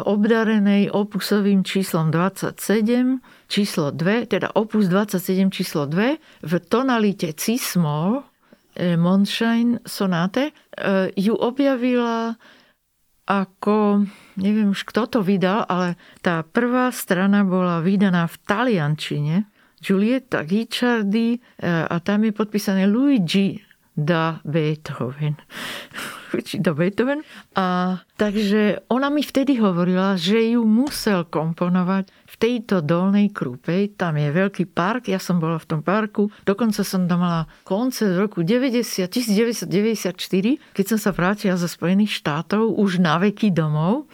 [0.00, 3.20] obdarenej opusovým číslom 27,
[3.52, 8.24] číslo 2, teda opus 27 číslo 2 v tonalite Cis-moll,
[8.72, 10.52] e, Mondschein sonáte, e,
[11.20, 12.40] ju objavila
[13.30, 14.10] ako,
[14.42, 19.46] neviem už kto to vydal, ale tá prvá strana bola vydaná v taliančine
[19.80, 23.60] Giulietta Guicciardi eh, a tam je podpísané Luigi
[23.96, 25.36] da Beethoven.
[26.64, 27.20] da Beethoven.
[27.54, 33.98] A takže ona mi vtedy hovorila, že ju musel komponovať v tejto dolnej krúpej.
[33.98, 36.30] Tam je veľký park, ja som bola v tom parku.
[36.46, 40.16] Dokonca som tam mala koncert roku 90, 1994,
[40.72, 44.08] keď som sa vrátila zo Spojených štátov už na veky domov.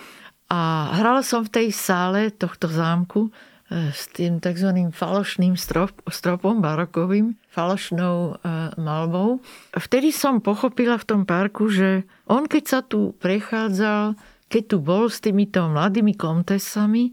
[0.47, 3.35] A hrala som v tej sále tohto zámku
[3.71, 4.95] s tým tzv.
[4.95, 8.49] falošným strop, stropom barokovým, falošnou e,
[8.79, 9.43] malbou.
[9.75, 14.15] Vtedy som pochopila v tom parku, že on keď sa tu prechádzal,
[14.47, 17.11] keď tu bol s týmito mladými kontesami,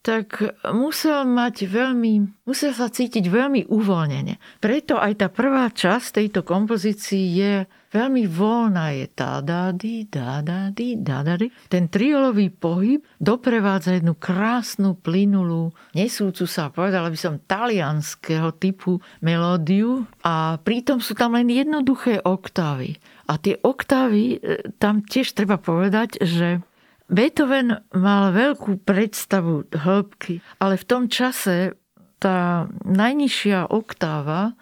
[0.00, 0.40] tak
[0.72, 4.40] musel mať veľmi, musel sa cítiť veľmi uvoľnene.
[4.56, 7.54] Preto aj tá prvá časť tejto kompozícii je
[7.92, 8.96] veľmi voľná.
[8.96, 11.52] Je tá da di, da da di, da da di.
[11.68, 20.08] Ten triolový pohyb doprevádza jednu krásnu, plynulú, nesúcu sa, povedala by som, talianského typu melódiu
[20.24, 22.96] a pritom sú tam len jednoduché oktávy.
[23.30, 26.64] A tie oktávy, e, tam tiež treba povedať, že
[27.10, 31.74] Beethoven mal veľkú predstavu hĺbky, ale v tom čase
[32.22, 34.54] tá najnižšia oktáva,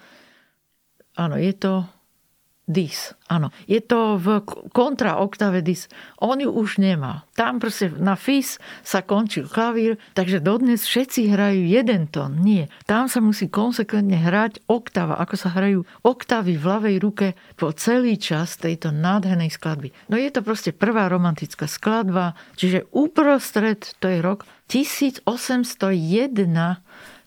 [1.12, 1.84] áno, je to
[2.68, 3.16] dis.
[3.32, 4.44] Áno, je to v
[4.76, 5.88] kontra oktave dis.
[6.20, 7.24] On ju už nemá.
[7.32, 12.44] Tam proste na fis sa končil klavír, takže dodnes všetci hrajú jeden tón.
[12.44, 12.68] Nie.
[12.84, 17.26] Tam sa musí konsekventne hrať oktava, ako sa hrajú oktavy v ľavej ruke
[17.56, 19.90] po celý čas tejto nádhernej skladby.
[20.12, 25.24] No je to proste prvá romantická skladba, čiže uprostred, to je rok 1801,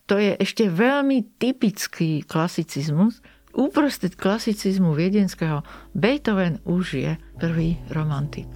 [0.05, 8.47] to je ešte veľmi typický klasicizmus, Uprostred klasicizmu viedenského Beethoven už je prvý romantik.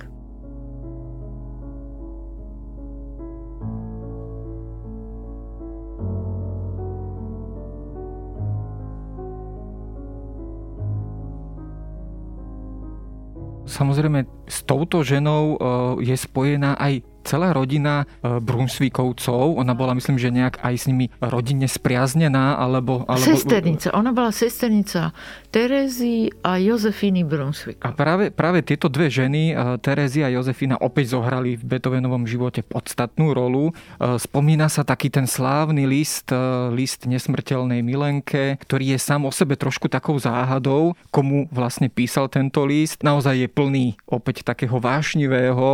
[13.65, 15.59] Samozrejme, s touto ženou eh,
[16.07, 21.09] je spojená aj celá rodina e, Brunsvíkovcov, ona bola myslím, že nejak aj s nimi
[21.17, 23.03] rodinne spriaznená, alebo...
[23.09, 23.25] alebo...
[23.25, 25.09] Sesternica, ona bola sesternica
[25.49, 27.81] Terezy a Jozefiny Brunsvík.
[27.81, 32.61] A práve, práve tieto dve ženy, e, Terezy a Jozefina, opäť zohrali v Beethovenovom živote
[32.61, 33.73] podstatnú rolu.
[33.73, 36.29] E, spomína sa taký ten slávny list,
[36.71, 42.61] list nesmrteľnej milenke, ktorý je sám o sebe trošku takou záhadou, komu vlastne písal tento
[42.67, 43.01] list.
[43.01, 45.65] Naozaj je plný opäť takého vášnivého,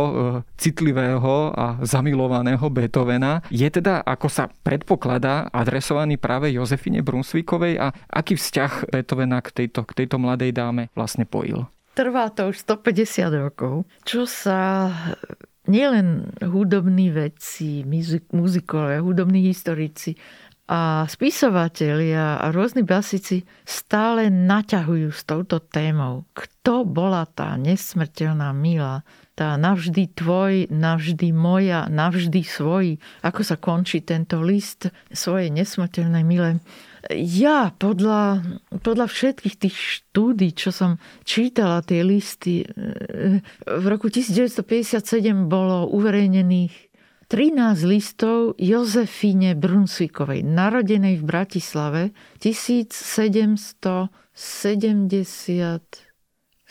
[0.56, 8.38] citlivého a zamilovaného Beethovena je teda, ako sa predpokladá, adresovaný práve Jozefine Brunsvíkovej a aký
[8.38, 11.66] vzťah Beethovena k tejto, k tejto mladej dáme vlastne pojil?
[11.98, 14.88] Trvá to už 150 rokov, čo sa
[15.68, 17.86] nielen hudobní vedci,
[18.34, 20.18] muzikovia, hudobní historici
[20.72, 26.24] a spisovatelia a rôzni basici stále naťahujú s touto témou.
[26.32, 29.04] Kto bola tá nesmrteľná Mila?
[29.32, 33.00] tá navždy tvoj, navždy moja, navždy svoj.
[33.24, 36.60] Ako sa končí tento list svojej nesmrteľnej mile.
[37.16, 38.44] Ja podľa,
[38.84, 42.62] podľa všetkých tých štúdí, čo som čítala, tie listy,
[43.66, 45.02] v roku 1957
[45.48, 46.91] bolo uverejnených
[47.32, 54.12] 13 listov Jozefíne Brunsvikovej, narodenej v Bratislave 1770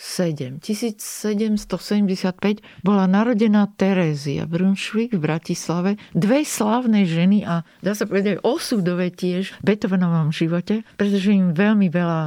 [0.02, 0.58] 7.
[0.62, 5.98] 1775 bola narodená Terézia Brunšvik v Bratislave.
[6.14, 11.90] Dve slávne ženy a dá sa povedať osudové tiež v Beethovenovom živote, pretože im veľmi
[11.90, 12.22] veľa,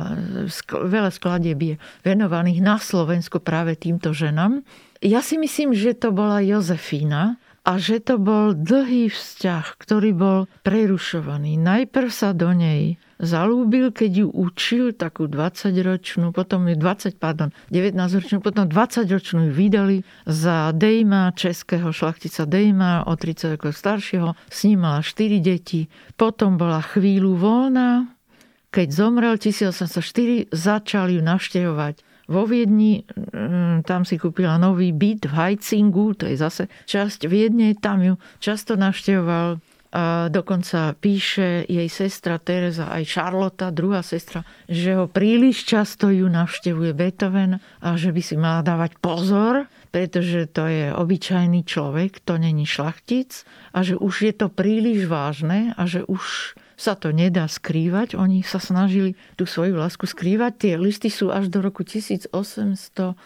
[0.71, 4.67] veľa skladieb je venovaných na Slovensku práve týmto ženám.
[5.03, 10.39] Ja si myslím, že to bola Jozefína, a že to bol dlhý vzťah, ktorý bol
[10.61, 11.57] prerušovaný.
[11.57, 18.45] Najprv sa do nej zalúbil, keď ju učil takú 20-ročnú, potom ju 20, pardon, 19-ročnú,
[18.45, 19.97] potom 20-ročnú ju vydali
[20.29, 24.37] za Dejma, českého šlachtica Dejma, o 30 rokov staršieho.
[24.53, 25.89] S ním mala 4 deti.
[26.21, 28.13] Potom bola chvíľu voľná.
[28.77, 35.33] Keď zomrel 1804, začal ju navštevovať vo Viedni, mm, tam si kúpila nový byt v
[35.35, 39.61] Heizingu, to je zase časť Viedne, tam ju často navštevoval
[39.95, 46.27] a dokonca píše jej sestra Teresa, aj Charlotta, druhá sestra, že ho príliš často ju
[46.27, 52.43] navštevuje Beethoven a že by si mala dávať pozor, pretože to je obyčajný človek, to
[52.43, 57.47] není šlachtic a že už je to príliš vážne a že už sa to nedá
[57.47, 58.19] skrývať.
[58.19, 60.53] Oni sa snažili tú svoju lásku skrývať.
[60.59, 63.17] Tie listy sú až do roku 1807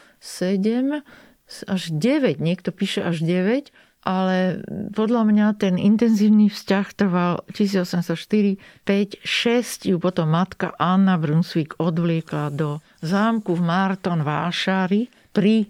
[1.65, 2.45] až 9.
[2.45, 3.73] Niekto píše až 9
[4.09, 4.63] ale
[4.97, 8.57] podľa mňa ten intenzívny vzťah trval 1804,
[8.87, 15.69] 5, 6 ju potom matka Anna Brunswick odvliekla do zámku v Marton Vášári pri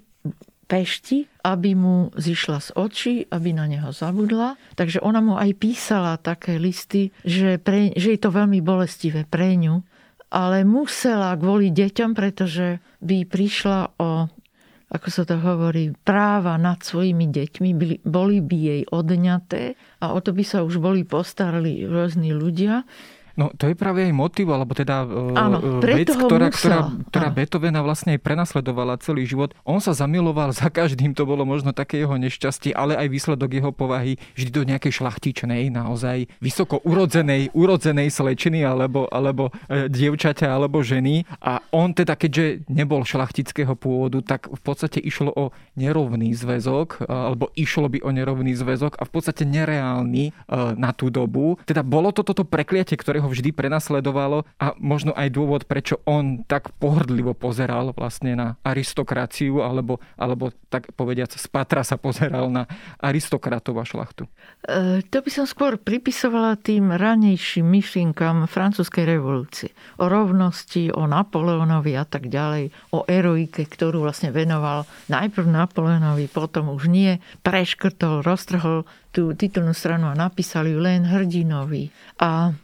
[0.69, 4.61] Pešti, aby mu zišla z očí, aby na neho zabudla.
[4.77, 9.57] Takže ona mu aj písala také listy, že, pre, že je to veľmi bolestivé pre
[9.57, 9.81] ňu,
[10.29, 14.29] ale musela kvôli deťom, pretože by prišla o
[14.89, 17.71] ako sa to hovorí, práva nad svojimi deťmi
[18.09, 22.89] boli by jej odňaté a o to by sa už boli postarali rôzni ľudia.
[23.39, 25.07] No to je práve aj motiv, alebo teda
[25.39, 29.55] Áno, e, vec, ktorá, ktorá, ktorá Beethovena vlastne aj prenasledovala celý život.
[29.63, 33.71] On sa zamiloval za každým, to bolo možno také jeho nešťastie, ale aj výsledok jeho
[33.71, 40.83] povahy vždy do nejakej šlachtičnej, naozaj vysoko urodzenej, urodzenej slečiny alebo, alebo e, dievčaťa alebo
[40.83, 41.23] ženy.
[41.39, 45.45] A on teda, keďže nebol šlachtického pôvodu, tak v podstate išlo o
[45.79, 50.33] nerovný zväzok, e, alebo išlo by o nerovný zväzok a v podstate nereálny e,
[50.75, 51.55] na tú dobu.
[51.63, 56.49] Teda bolo to toto prekliatie, ktorého ho vždy prenasledovalo a možno aj dôvod, prečo on
[56.49, 62.65] tak pohrdlivo pozeral vlastne na aristokraciu alebo, alebo tak povediac z patra sa pozeral na
[62.97, 64.25] aristokratov a šlachtu.
[64.65, 69.77] E, to by som skôr pripisovala tým ranejším myšlienkam francúzskej revolúcie.
[70.01, 76.73] O rovnosti, o Napoleonovi a tak ďalej, o eroike, ktorú vlastne venoval najprv Napoleonovi, potom
[76.73, 81.91] už nie, preškrtol, roztrhol tú titulnú stranu a napísali ju len hrdinovi.
[82.23, 82.55] A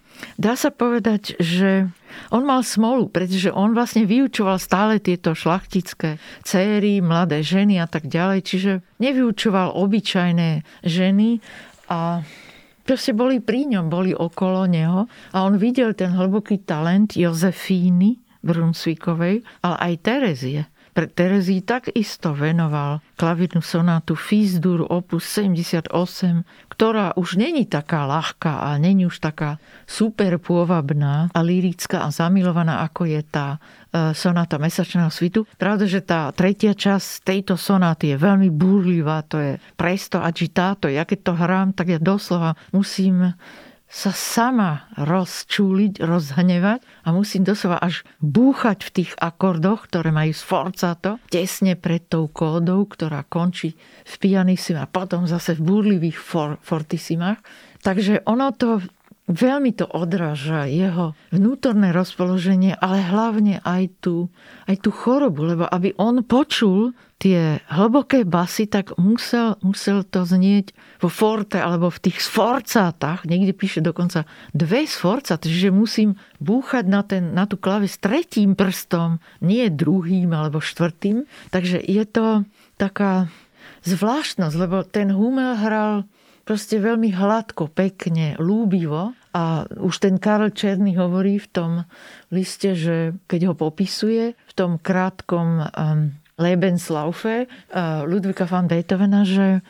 [0.41, 1.93] dá sa povedať, že
[2.31, 6.17] on mal smolu, pretože on vlastne vyučoval stále tieto šlachtické
[6.47, 8.73] céry, mladé ženy a tak ďalej, čiže
[9.03, 11.45] nevyučoval obyčajné ženy
[11.93, 12.25] a
[12.89, 15.05] proste boli pri ňom, boli okolo neho
[15.35, 20.63] a on videl ten hlboký talent Jozefíny Brunsvíkovej, ale aj Terezie.
[20.95, 25.91] Pre Terezii takisto venoval klavírnu sonátu Fis-dur opus 78,
[26.71, 32.83] ktorá už není taká ľahká a není už taká super pôvabná a lirická a zamilovaná,
[32.83, 35.47] ako je tá e, sonáta Mesačného svitu.
[35.55, 40.91] Pravda, že tá tretia časť tejto sonáty je veľmi búrlivá, to je presto agitato.
[40.91, 43.35] Ja keď to hrám, tak ja doslova musím
[43.85, 51.23] sa sama rozčúliť, rozhnevať a musím doslova až búchať v tých akordoch, ktoré majú sforcato,
[51.31, 57.39] tesne pred tou kódou, ktorá končí v pianissime a potom zase v búrlivých for, fortissimách.
[57.85, 58.83] Takže ono to
[59.25, 64.29] veľmi to odráža jeho vnútorné rozpoloženie, ale hlavne aj tú,
[64.69, 70.77] aj tú chorobu, lebo aby on počul tie hlboké basy, tak musel, musel to znieť
[71.01, 73.25] vo forte alebo v tých sforcátach.
[73.25, 79.25] Niekde píše dokonca dve sforcáty, čiže musím búchať na, ten, na tú s tretím prstom,
[79.41, 81.25] nie druhým alebo štvrtým.
[81.49, 82.45] Takže je to
[82.77, 83.33] taká
[83.89, 86.05] zvláštnosť, lebo ten Hummel hral
[86.45, 89.17] proste veľmi hladko, pekne, lúbivo.
[89.35, 91.71] A už ten Karl Černý hovorí v tom
[92.31, 99.59] liste, že keď ho popisuje v tom krátkom um, Lebenslaufe uh, Ludvika van Beethovena, že
[99.59, 99.63] uh,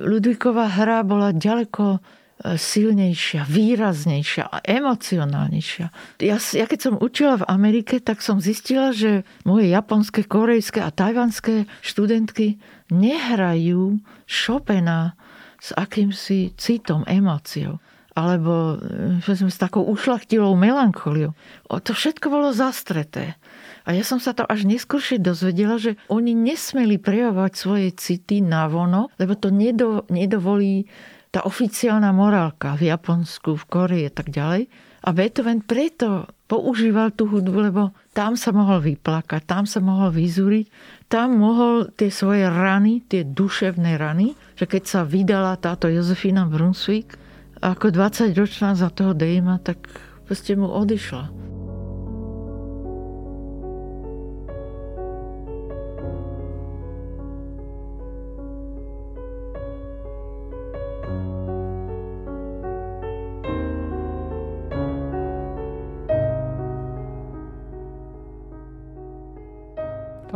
[0.00, 5.86] Ludviková hra bola ďaleko uh, silnejšia, výraznejšia a emocionálnejšia.
[6.24, 10.88] Ja, ja keď som učila v Amerike, tak som zistila, že moje japonské, korejské a
[10.88, 12.56] tajvanské študentky
[12.88, 15.16] nehrajú Chopina
[15.62, 17.78] s akýmsi citom, emóciou
[18.12, 18.76] alebo
[19.24, 21.32] s takou ušlachtilou melancholiou.
[21.72, 23.40] O, to všetko bolo zastreté.
[23.88, 28.68] A ja som sa to až neskôršie dozvedela, že oni nesmeli prejavovať svoje city na
[28.68, 30.86] vono, lebo to nedo, nedovolí
[31.32, 34.68] tá oficiálna morálka v Japonsku, v Koreji a tak ďalej.
[35.02, 37.82] A Beethoven preto používal tú hudbu, lebo
[38.14, 40.70] tam sa mohol vyplakať, tam sa mohol vyzúriť,
[41.10, 47.18] tam mohol tie svoje rany, tie duševné rany, že keď sa vydala táto Jozefina Brunswick,
[47.62, 49.90] ako 20 ročná za toho Dejma, tak
[50.26, 51.51] proste mu odišla.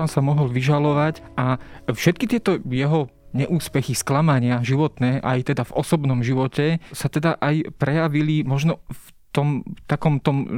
[0.07, 1.59] Tam sa mohol vyžalovať a
[1.91, 8.47] všetky tieto jeho neúspechy, sklamania životné, aj teda v osobnom živote, sa teda aj prejavili
[8.47, 10.49] možno v tom takom tom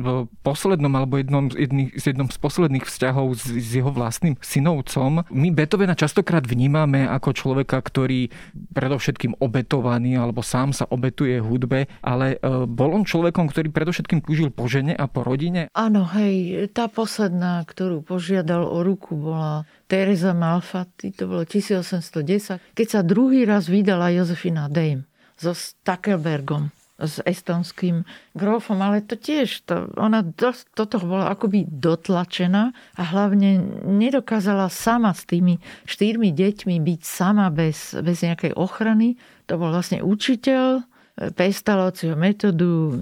[0.47, 5.27] poslednom alebo jednom, jedný, jednom z posledných vzťahov s, s jeho vlastným synovcom.
[5.35, 8.31] My Beethovena častokrát vnímame ako človeka, ktorý
[8.71, 14.55] predovšetkým obetovaný alebo sám sa obetuje hudbe, ale e, bol on človekom, ktorý predovšetkým túžil
[14.55, 15.67] po žene a po rodine?
[15.75, 22.87] Áno, hej, tá posledná, ktorú požiadal o ruku, bola Teresa Malfatti, to bolo 1810, keď
[22.87, 28.03] sa druhý raz vydala Jozefina Dame so Stackelbergom s estonským
[28.35, 35.15] grofom, ale to tiež, to, ona dosť, toto bola akoby dotlačená a hlavne nedokázala sama
[35.15, 39.15] s tými štyrmi deťmi byť sama bez, bez nejakej ochrany.
[39.47, 40.83] To bol vlastne učiteľ,
[41.35, 42.95] pestalociho metódu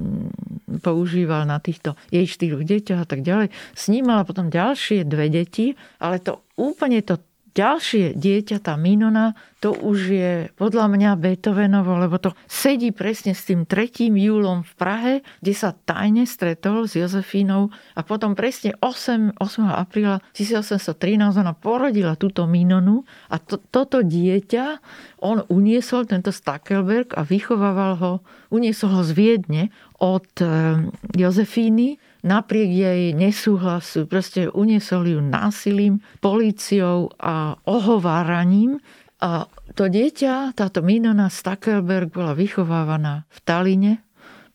[0.81, 3.53] používal na týchto jej štyroch deťoch a tak ďalej.
[3.77, 7.21] Snímala potom ďalšie dve deti, ale to úplne to
[7.57, 9.33] ďalšie dieťa, tá Minona,
[9.65, 14.13] to už je podľa mňa Beethovenovo, lebo to sedí presne s tým 3.
[14.13, 19.43] júlom v Prahe, kde sa tajne stretol s Jozefínou a potom presne 8, 8.
[19.73, 24.79] apríla 1813 ona porodila túto Minonu a to, toto dieťa
[25.25, 28.13] on uniesol, tento Stackelberg a vychovával ho,
[28.53, 29.63] uniesol ho z Viedne
[29.97, 30.85] od eh,
[31.17, 31.97] Jozefíny
[32.27, 38.83] napriek jej nesúhlasu, proste uniesol ju násilím, políciou a ohováraním.
[39.23, 39.47] A
[39.79, 43.93] to dieťa, táto Minona Stackelberg bola vychovávaná v Taline,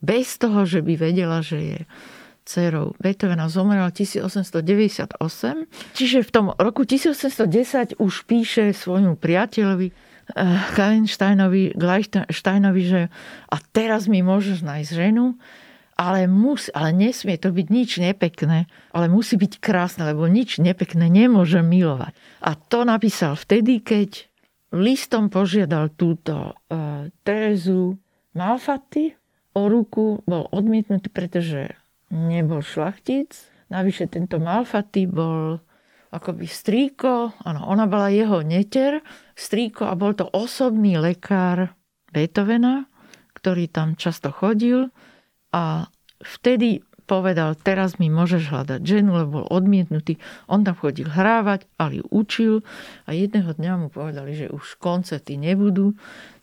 [0.03, 1.79] bez toho, že by vedela, že je
[2.45, 5.15] dcerou Beethovena zomrela 1898.
[5.93, 9.95] Čiže v tom roku 1810 už píše svojmu priateľovi eh,
[10.75, 13.01] Kainsteinovi, Gleichsteinovi, že
[13.47, 15.37] a teraz mi môžeš nájsť ženu,
[15.95, 18.65] ale, mus, ale nesmie to byť nič nepekné,
[18.95, 22.13] ale musí byť krásne, lebo nič nepekné nemôže milovať.
[22.41, 24.31] A to napísal vtedy, keď
[24.73, 27.99] listom požiadal túto uh, Terezu
[28.33, 29.13] Malfaty
[29.51, 31.75] o ruku, bol odmietnutý, pretože
[32.11, 33.35] nebol šlachtic.
[33.67, 35.59] Navyše tento Malfaty bol
[36.11, 38.99] akoby strýko, áno, ona bola jeho neter,
[39.35, 41.71] strýko a bol to osobný lekár
[42.11, 42.91] Beethovena,
[43.31, 44.91] ktorý tam často chodil
[45.51, 45.87] a
[46.19, 50.15] vtedy povedal, teraz mi môžeš hľadať ženu, lebo bol odmietnutý.
[50.47, 52.53] On tam chodil hrávať, ale ju učil
[53.03, 55.91] a jedného dňa mu povedali, že už koncerty nebudú,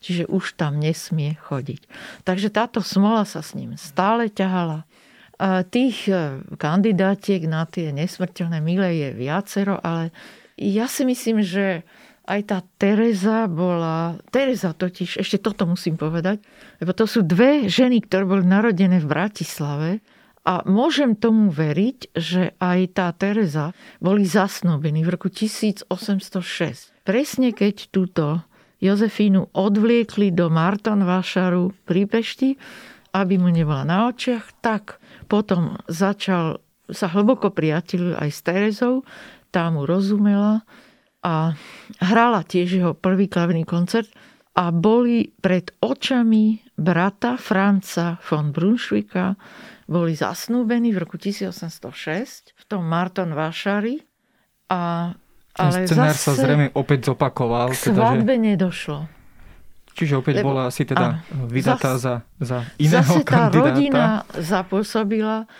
[0.05, 1.89] čiže už tam nesmie chodiť.
[2.29, 4.85] Takže táto smola sa s ním stále ťahala.
[5.39, 10.11] A tých e, kandidátiek na tie nesmrteľné milé je viacero, ale
[10.59, 11.87] ja si myslím, že
[12.29, 14.20] aj tá Teresa bola...
[14.29, 16.45] Teresa totiž, ešte toto musím povedať,
[16.79, 19.91] lebo to sú dve ženy, ktoré boli narodené v Bratislave
[20.45, 23.72] a môžem tomu veriť, že aj tá Teresa
[24.05, 25.89] boli zasnúbení v roku 1806.
[27.09, 28.45] Presne keď túto
[28.79, 32.55] Jozefínu odvliekli do Marton Vašaru pri Pešti,
[33.16, 38.95] aby mu nebola na očiach, tak potom začal sa hlboko priateľil aj s Terezou,
[39.53, 40.64] tá mu rozumela,
[41.23, 41.55] a
[41.99, 44.09] hrala tiež jeho prvý klavný koncert
[44.59, 49.35] a boli pred očami brata Franca von Brunswicka,
[49.87, 54.03] boli zasnúbení v roku 1806 v tom Marton Vášari
[54.71, 55.12] a
[55.59, 57.75] ale scenár sa zrejme opäť zopakoval.
[57.75, 58.43] K teda, svadbe že...
[58.55, 58.99] nedošlo.
[59.99, 63.59] Čiže opäť Lebo, bola asi teda áno, vydatá zas, za, za iného zase tá kandidáta.
[63.59, 64.05] rodina
[64.39, 65.51] zapôsobila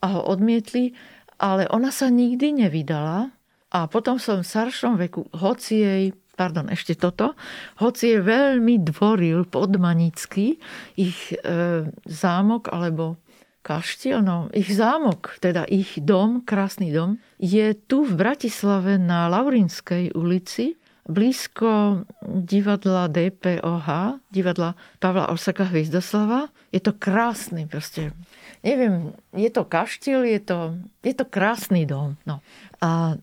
[0.00, 0.96] a ho odmietli,
[1.36, 3.28] ale ona sa nikdy nevydala
[3.72, 6.04] a potom som v staršom veku, hoci jej,
[6.36, 7.32] pardon, ešte toto,
[7.80, 10.60] hoci je veľmi dvoril podmanický
[11.00, 13.16] ich e, zámok alebo
[13.64, 20.12] kaštiel, no ich zámok, teda ich dom, krásny dom, je tu v Bratislave na Laurinskej
[20.12, 20.76] ulici,
[21.08, 23.88] blízko divadla DPOH,
[24.30, 26.46] divadla Pavla Osaka Hvizdoslava.
[26.70, 28.14] Je to krásny, proste,
[28.62, 30.58] neviem, je to kaštiel, je to,
[31.02, 32.14] je to krásny dom.
[32.22, 32.38] No.
[32.78, 33.18] A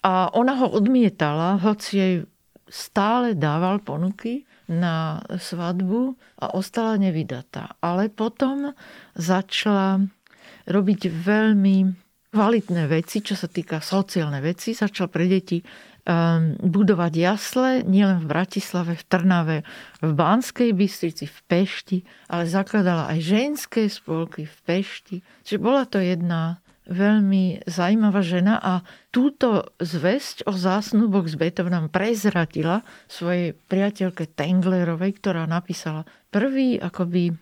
[0.00, 2.14] a ona ho odmietala, hoci jej
[2.70, 7.76] stále dával ponuky na svadbu a ostala nevydatá.
[7.82, 8.70] Ale potom
[9.18, 10.00] začala
[10.70, 11.76] robiť veľmi
[12.30, 14.70] kvalitné veci, čo sa týka sociálne veci.
[14.70, 19.58] Začal pre deti um, budovať jasle, nielen v Bratislave, v Trnave,
[19.98, 21.98] v Banskej Bystrici, v Pešti,
[22.30, 25.16] ale zakladala aj ženské spolky v Pešti.
[25.42, 32.86] Čiže bola to jedna veľmi zaujímavá žena a túto zväzť o zásnuboch s Beethovenom prezratila
[33.10, 37.36] svojej priateľke Tenglerovej, ktorá napísala prvý akoby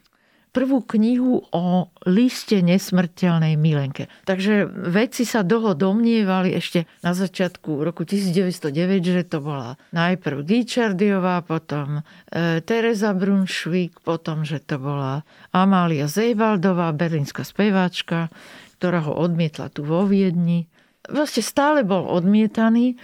[0.58, 4.08] prvú knihu o liste nesmrteľnej milenke.
[4.24, 8.74] Takže vedci sa dlho domnievali ešte na začiatku roku 1909,
[9.04, 15.22] že to bola najprv Guichardiová, potom e, Teresa Brunšvík, potom, že to bola
[15.52, 18.32] Amália Zejvaldová, berlínska speváčka,
[18.78, 20.70] ktorá ho odmietla tu vo Viedni.
[21.10, 22.94] Vlastne stále bol odmietaný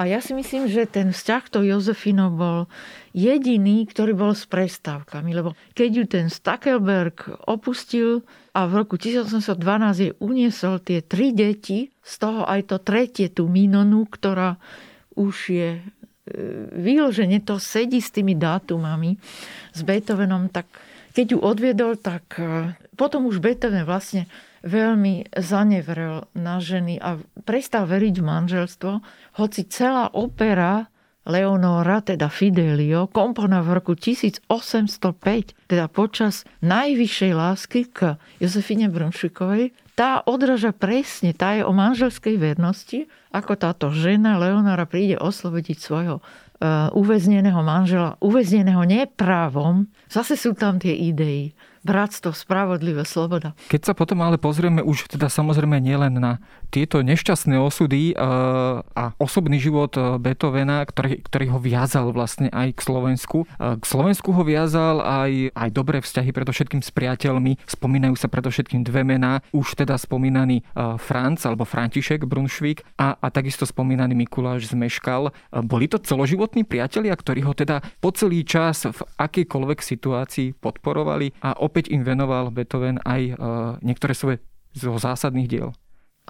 [0.00, 2.72] a ja si myslím, že ten vzťah to Jozefino bol
[3.12, 8.24] jediný, ktorý bol s prestávkami, lebo keď ju ten Stackelberg opustil
[8.56, 9.52] a v roku 1812
[10.00, 14.56] jej uniesol tie tri deti, z toho aj to tretie, tú Minonu, ktorá
[15.20, 15.80] už je e,
[16.80, 19.20] vyložene to sedí s tými dátumami,
[19.76, 20.64] s Beethovenom, tak
[21.12, 24.24] keď ju odviedol, tak e, potom už Beethoven vlastne
[24.62, 28.92] veľmi zanevrel na ženy a prestal veriť v manželstvo,
[29.40, 30.90] hoci celá opera
[31.28, 34.40] Leonora, teda Fidelio, komponoval v roku 1805,
[35.68, 43.04] teda počas najvyššej lásky k Jozefine Brunšikovej, tá odraža presne, tá je o manželskej vernosti,
[43.36, 49.92] ako táto žena Leonora príde oslobodiť svojho uh, uväzneného manžela, uväzneného neprávom.
[50.08, 53.56] Zase sú tam tie idei bratstvo, spravodlivé, sloboda.
[53.72, 58.16] Keď sa potom ale pozrieme už teda samozrejme nielen na tieto nešťastné osudy eh,
[58.84, 63.38] a osobný život eh, Beethovena, ktorý, ktorý ho viazal vlastne aj k Slovensku.
[63.58, 67.58] Eh, k Slovensku ho viazal aj, aj dobré vzťahy predovšetkým s priateľmi.
[67.64, 69.42] Spomínajú sa predovšetkým dve mená.
[69.50, 70.62] Už teda spomínaný
[71.00, 75.32] Franc alebo František Brunšvík a, a takisto spomínaný Mikuláš Zmeškal.
[75.66, 81.56] Boli to celoživotní priatelia, ktorí ho teda po celý čas v akejkoľvek situácii podporovali a
[81.70, 83.34] opäť im venoval Beethoven aj e,
[83.86, 84.42] niektoré svoje
[84.74, 85.70] zo zásadných diel.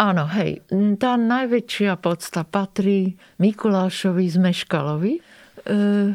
[0.01, 0.65] Áno, hej,
[0.97, 5.21] tá najväčšia podsta patrí Mikulášovi z Meškalovi, e,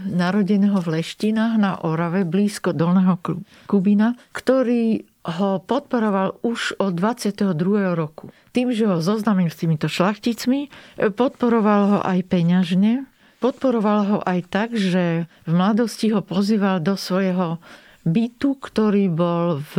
[0.01, 3.17] narodeného v Leštinách na Orave, blízko Dolného
[3.69, 7.97] Kubina, ktorý ho podporoval už od 22.
[7.97, 8.29] roku.
[8.53, 10.69] Tým, že ho zoznamil s týmito šlachticmi,
[11.17, 13.09] podporoval ho aj peňažne,
[13.41, 17.61] podporoval ho aj tak, že v mladosti ho pozýval do svojho
[18.05, 19.75] bytu, ktorý bol v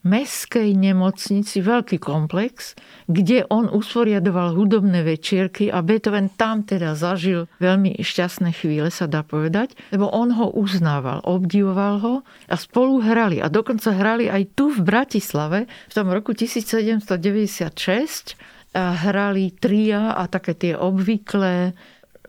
[0.00, 2.72] meskej nemocnici, veľký komplex,
[3.04, 9.20] kde on usporiadoval hudobné večierky a Beethoven tam teda zažil veľmi šťastné chvíle, sa dá
[9.20, 12.14] povedať, lebo on ho uznával, obdivoval ho
[12.48, 13.44] a spolu hrali.
[13.44, 18.40] A dokonca hrali aj tu v Bratislave v tom roku 1796
[18.70, 21.74] a hrali tria a také tie obvyklé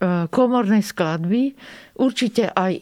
[0.01, 1.53] E, komorné skladby.
[1.93, 2.81] Určite aj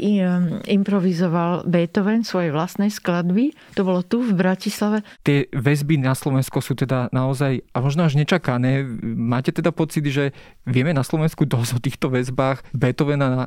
[0.72, 3.51] improvizoval Beethoven svoje vlastné skladby.
[3.76, 5.03] To bolo tu v Bratislave.
[5.28, 8.88] Tie väzby na Slovensko sú teda naozaj, a možno až nečakané.
[9.03, 10.32] Máte teda pocit, že
[10.63, 13.45] vieme na Slovensku dosť o týchto väzbách Beethovena e,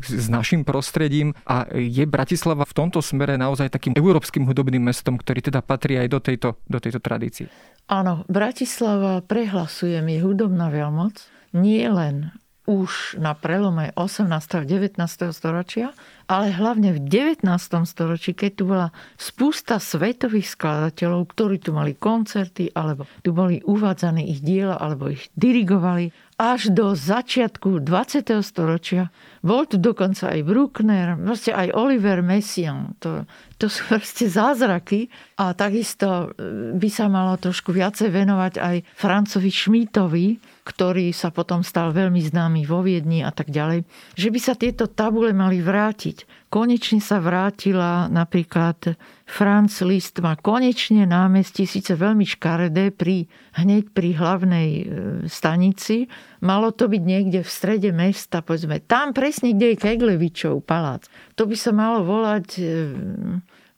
[0.00, 5.44] s našim prostredím a je Bratislava v tomto smere naozaj takým európskym hudobným mestom, ktorý
[5.44, 7.52] teda patrí aj do tejto, do tejto tradície.
[7.92, 11.28] Áno, Bratislava, prehlasujem, je hudobná veľmoc.
[11.52, 12.32] Nie len
[12.68, 14.28] už na prelome 18.
[14.28, 15.00] a 19.
[15.32, 15.96] storočia,
[16.28, 17.48] ale hlavne v 19.
[17.88, 24.28] storočí, keď tu bola spústa svetových skladateľov, ktorí tu mali koncerty, alebo tu boli uvádzané
[24.28, 28.44] ich diela, alebo ich dirigovali, až do začiatku 20.
[28.44, 29.10] storočia.
[29.40, 32.94] Bol tu dokonca aj Bruckner, proste aj Oliver Messiaen.
[33.02, 33.24] To,
[33.56, 35.10] to sú proste zázraky.
[35.40, 40.26] A takisto e, by sa malo trošku viacej venovať aj Francovi Šmítovi,
[40.68, 44.84] ktorý sa potom stal veľmi známy vo Viedni a tak ďalej, že by sa tieto
[44.84, 46.28] tabule mali vrátiť.
[46.52, 48.92] Konečne sa vrátila napríklad
[49.24, 53.24] Franz Liszt má konečne námestí, síce veľmi škaredé, pri,
[53.56, 54.84] hneď pri hlavnej e,
[55.24, 56.08] stanici.
[56.44, 61.08] Malo to byť niekde v strede mesta, povedzme, tam presne, kde je Keglevičov palác.
[61.40, 62.64] To by sa malo volať e,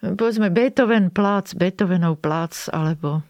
[0.00, 3.22] povedzme Beethoven plác, Beethovenov plác, alebo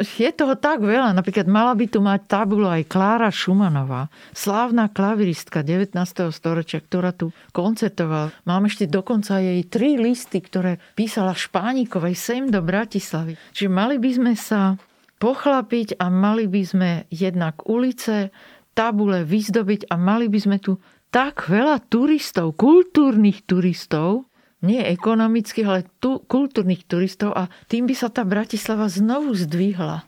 [0.00, 1.16] je toho tak veľa.
[1.16, 5.96] Napríklad mala by tu mať tabulu aj Klára Šumanová, slávna klaviristka 19.
[6.30, 8.32] storočia, ktorá tu koncertovala.
[8.44, 13.34] Mám ešte dokonca jej tri listy, ktoré písala Špánikovej sem do Bratislavy.
[13.56, 14.76] Čiže mali by sme sa
[15.20, 18.32] pochlapiť a mali by sme jednak ulice,
[18.72, 20.80] tabule vyzdobiť a mali by sme tu
[21.10, 24.29] tak veľa turistov, kultúrnych turistov,
[24.60, 30.04] nie ekonomických, ale tu, kultúrnych turistov a tým by sa tá Bratislava znovu zdvihla.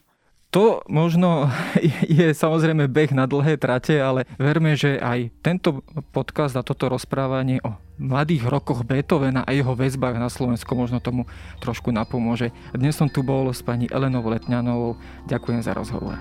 [0.52, 1.48] To možno
[2.20, 5.80] je samozrejme beh na dlhé trate, ale verme, že aj tento
[6.12, 11.24] podcast a toto rozprávanie o mladých rokoch Beethovena a jeho väzbách na Slovensku možno tomu
[11.64, 12.52] trošku napomôže.
[12.76, 15.00] Dnes som tu bol s pani Elenou Letňanovou.
[15.30, 16.20] Ďakujem za rozhovor.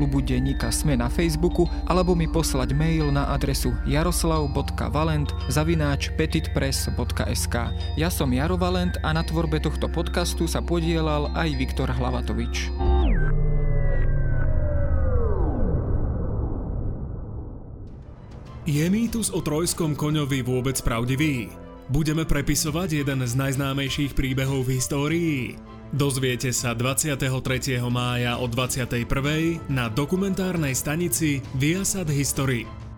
[0.01, 7.55] klubu denníka Sme na Facebooku alebo mi poslať mail na adresu jaroslav.valent zavináč petitpress.sk
[8.01, 12.73] Ja som Jaro Valent a na tvorbe tohto podcastu sa podielal aj Viktor Hlavatovič.
[18.65, 21.53] Je mýtus o trojskom koňovi vôbec pravdivý?
[21.93, 25.41] Budeme prepisovať jeden z najznámejších príbehov v histórii?
[25.91, 27.19] Dozviete sa 23.
[27.91, 29.03] mája o 21.
[29.67, 32.90] na dokumentárnej stanici Viasat History.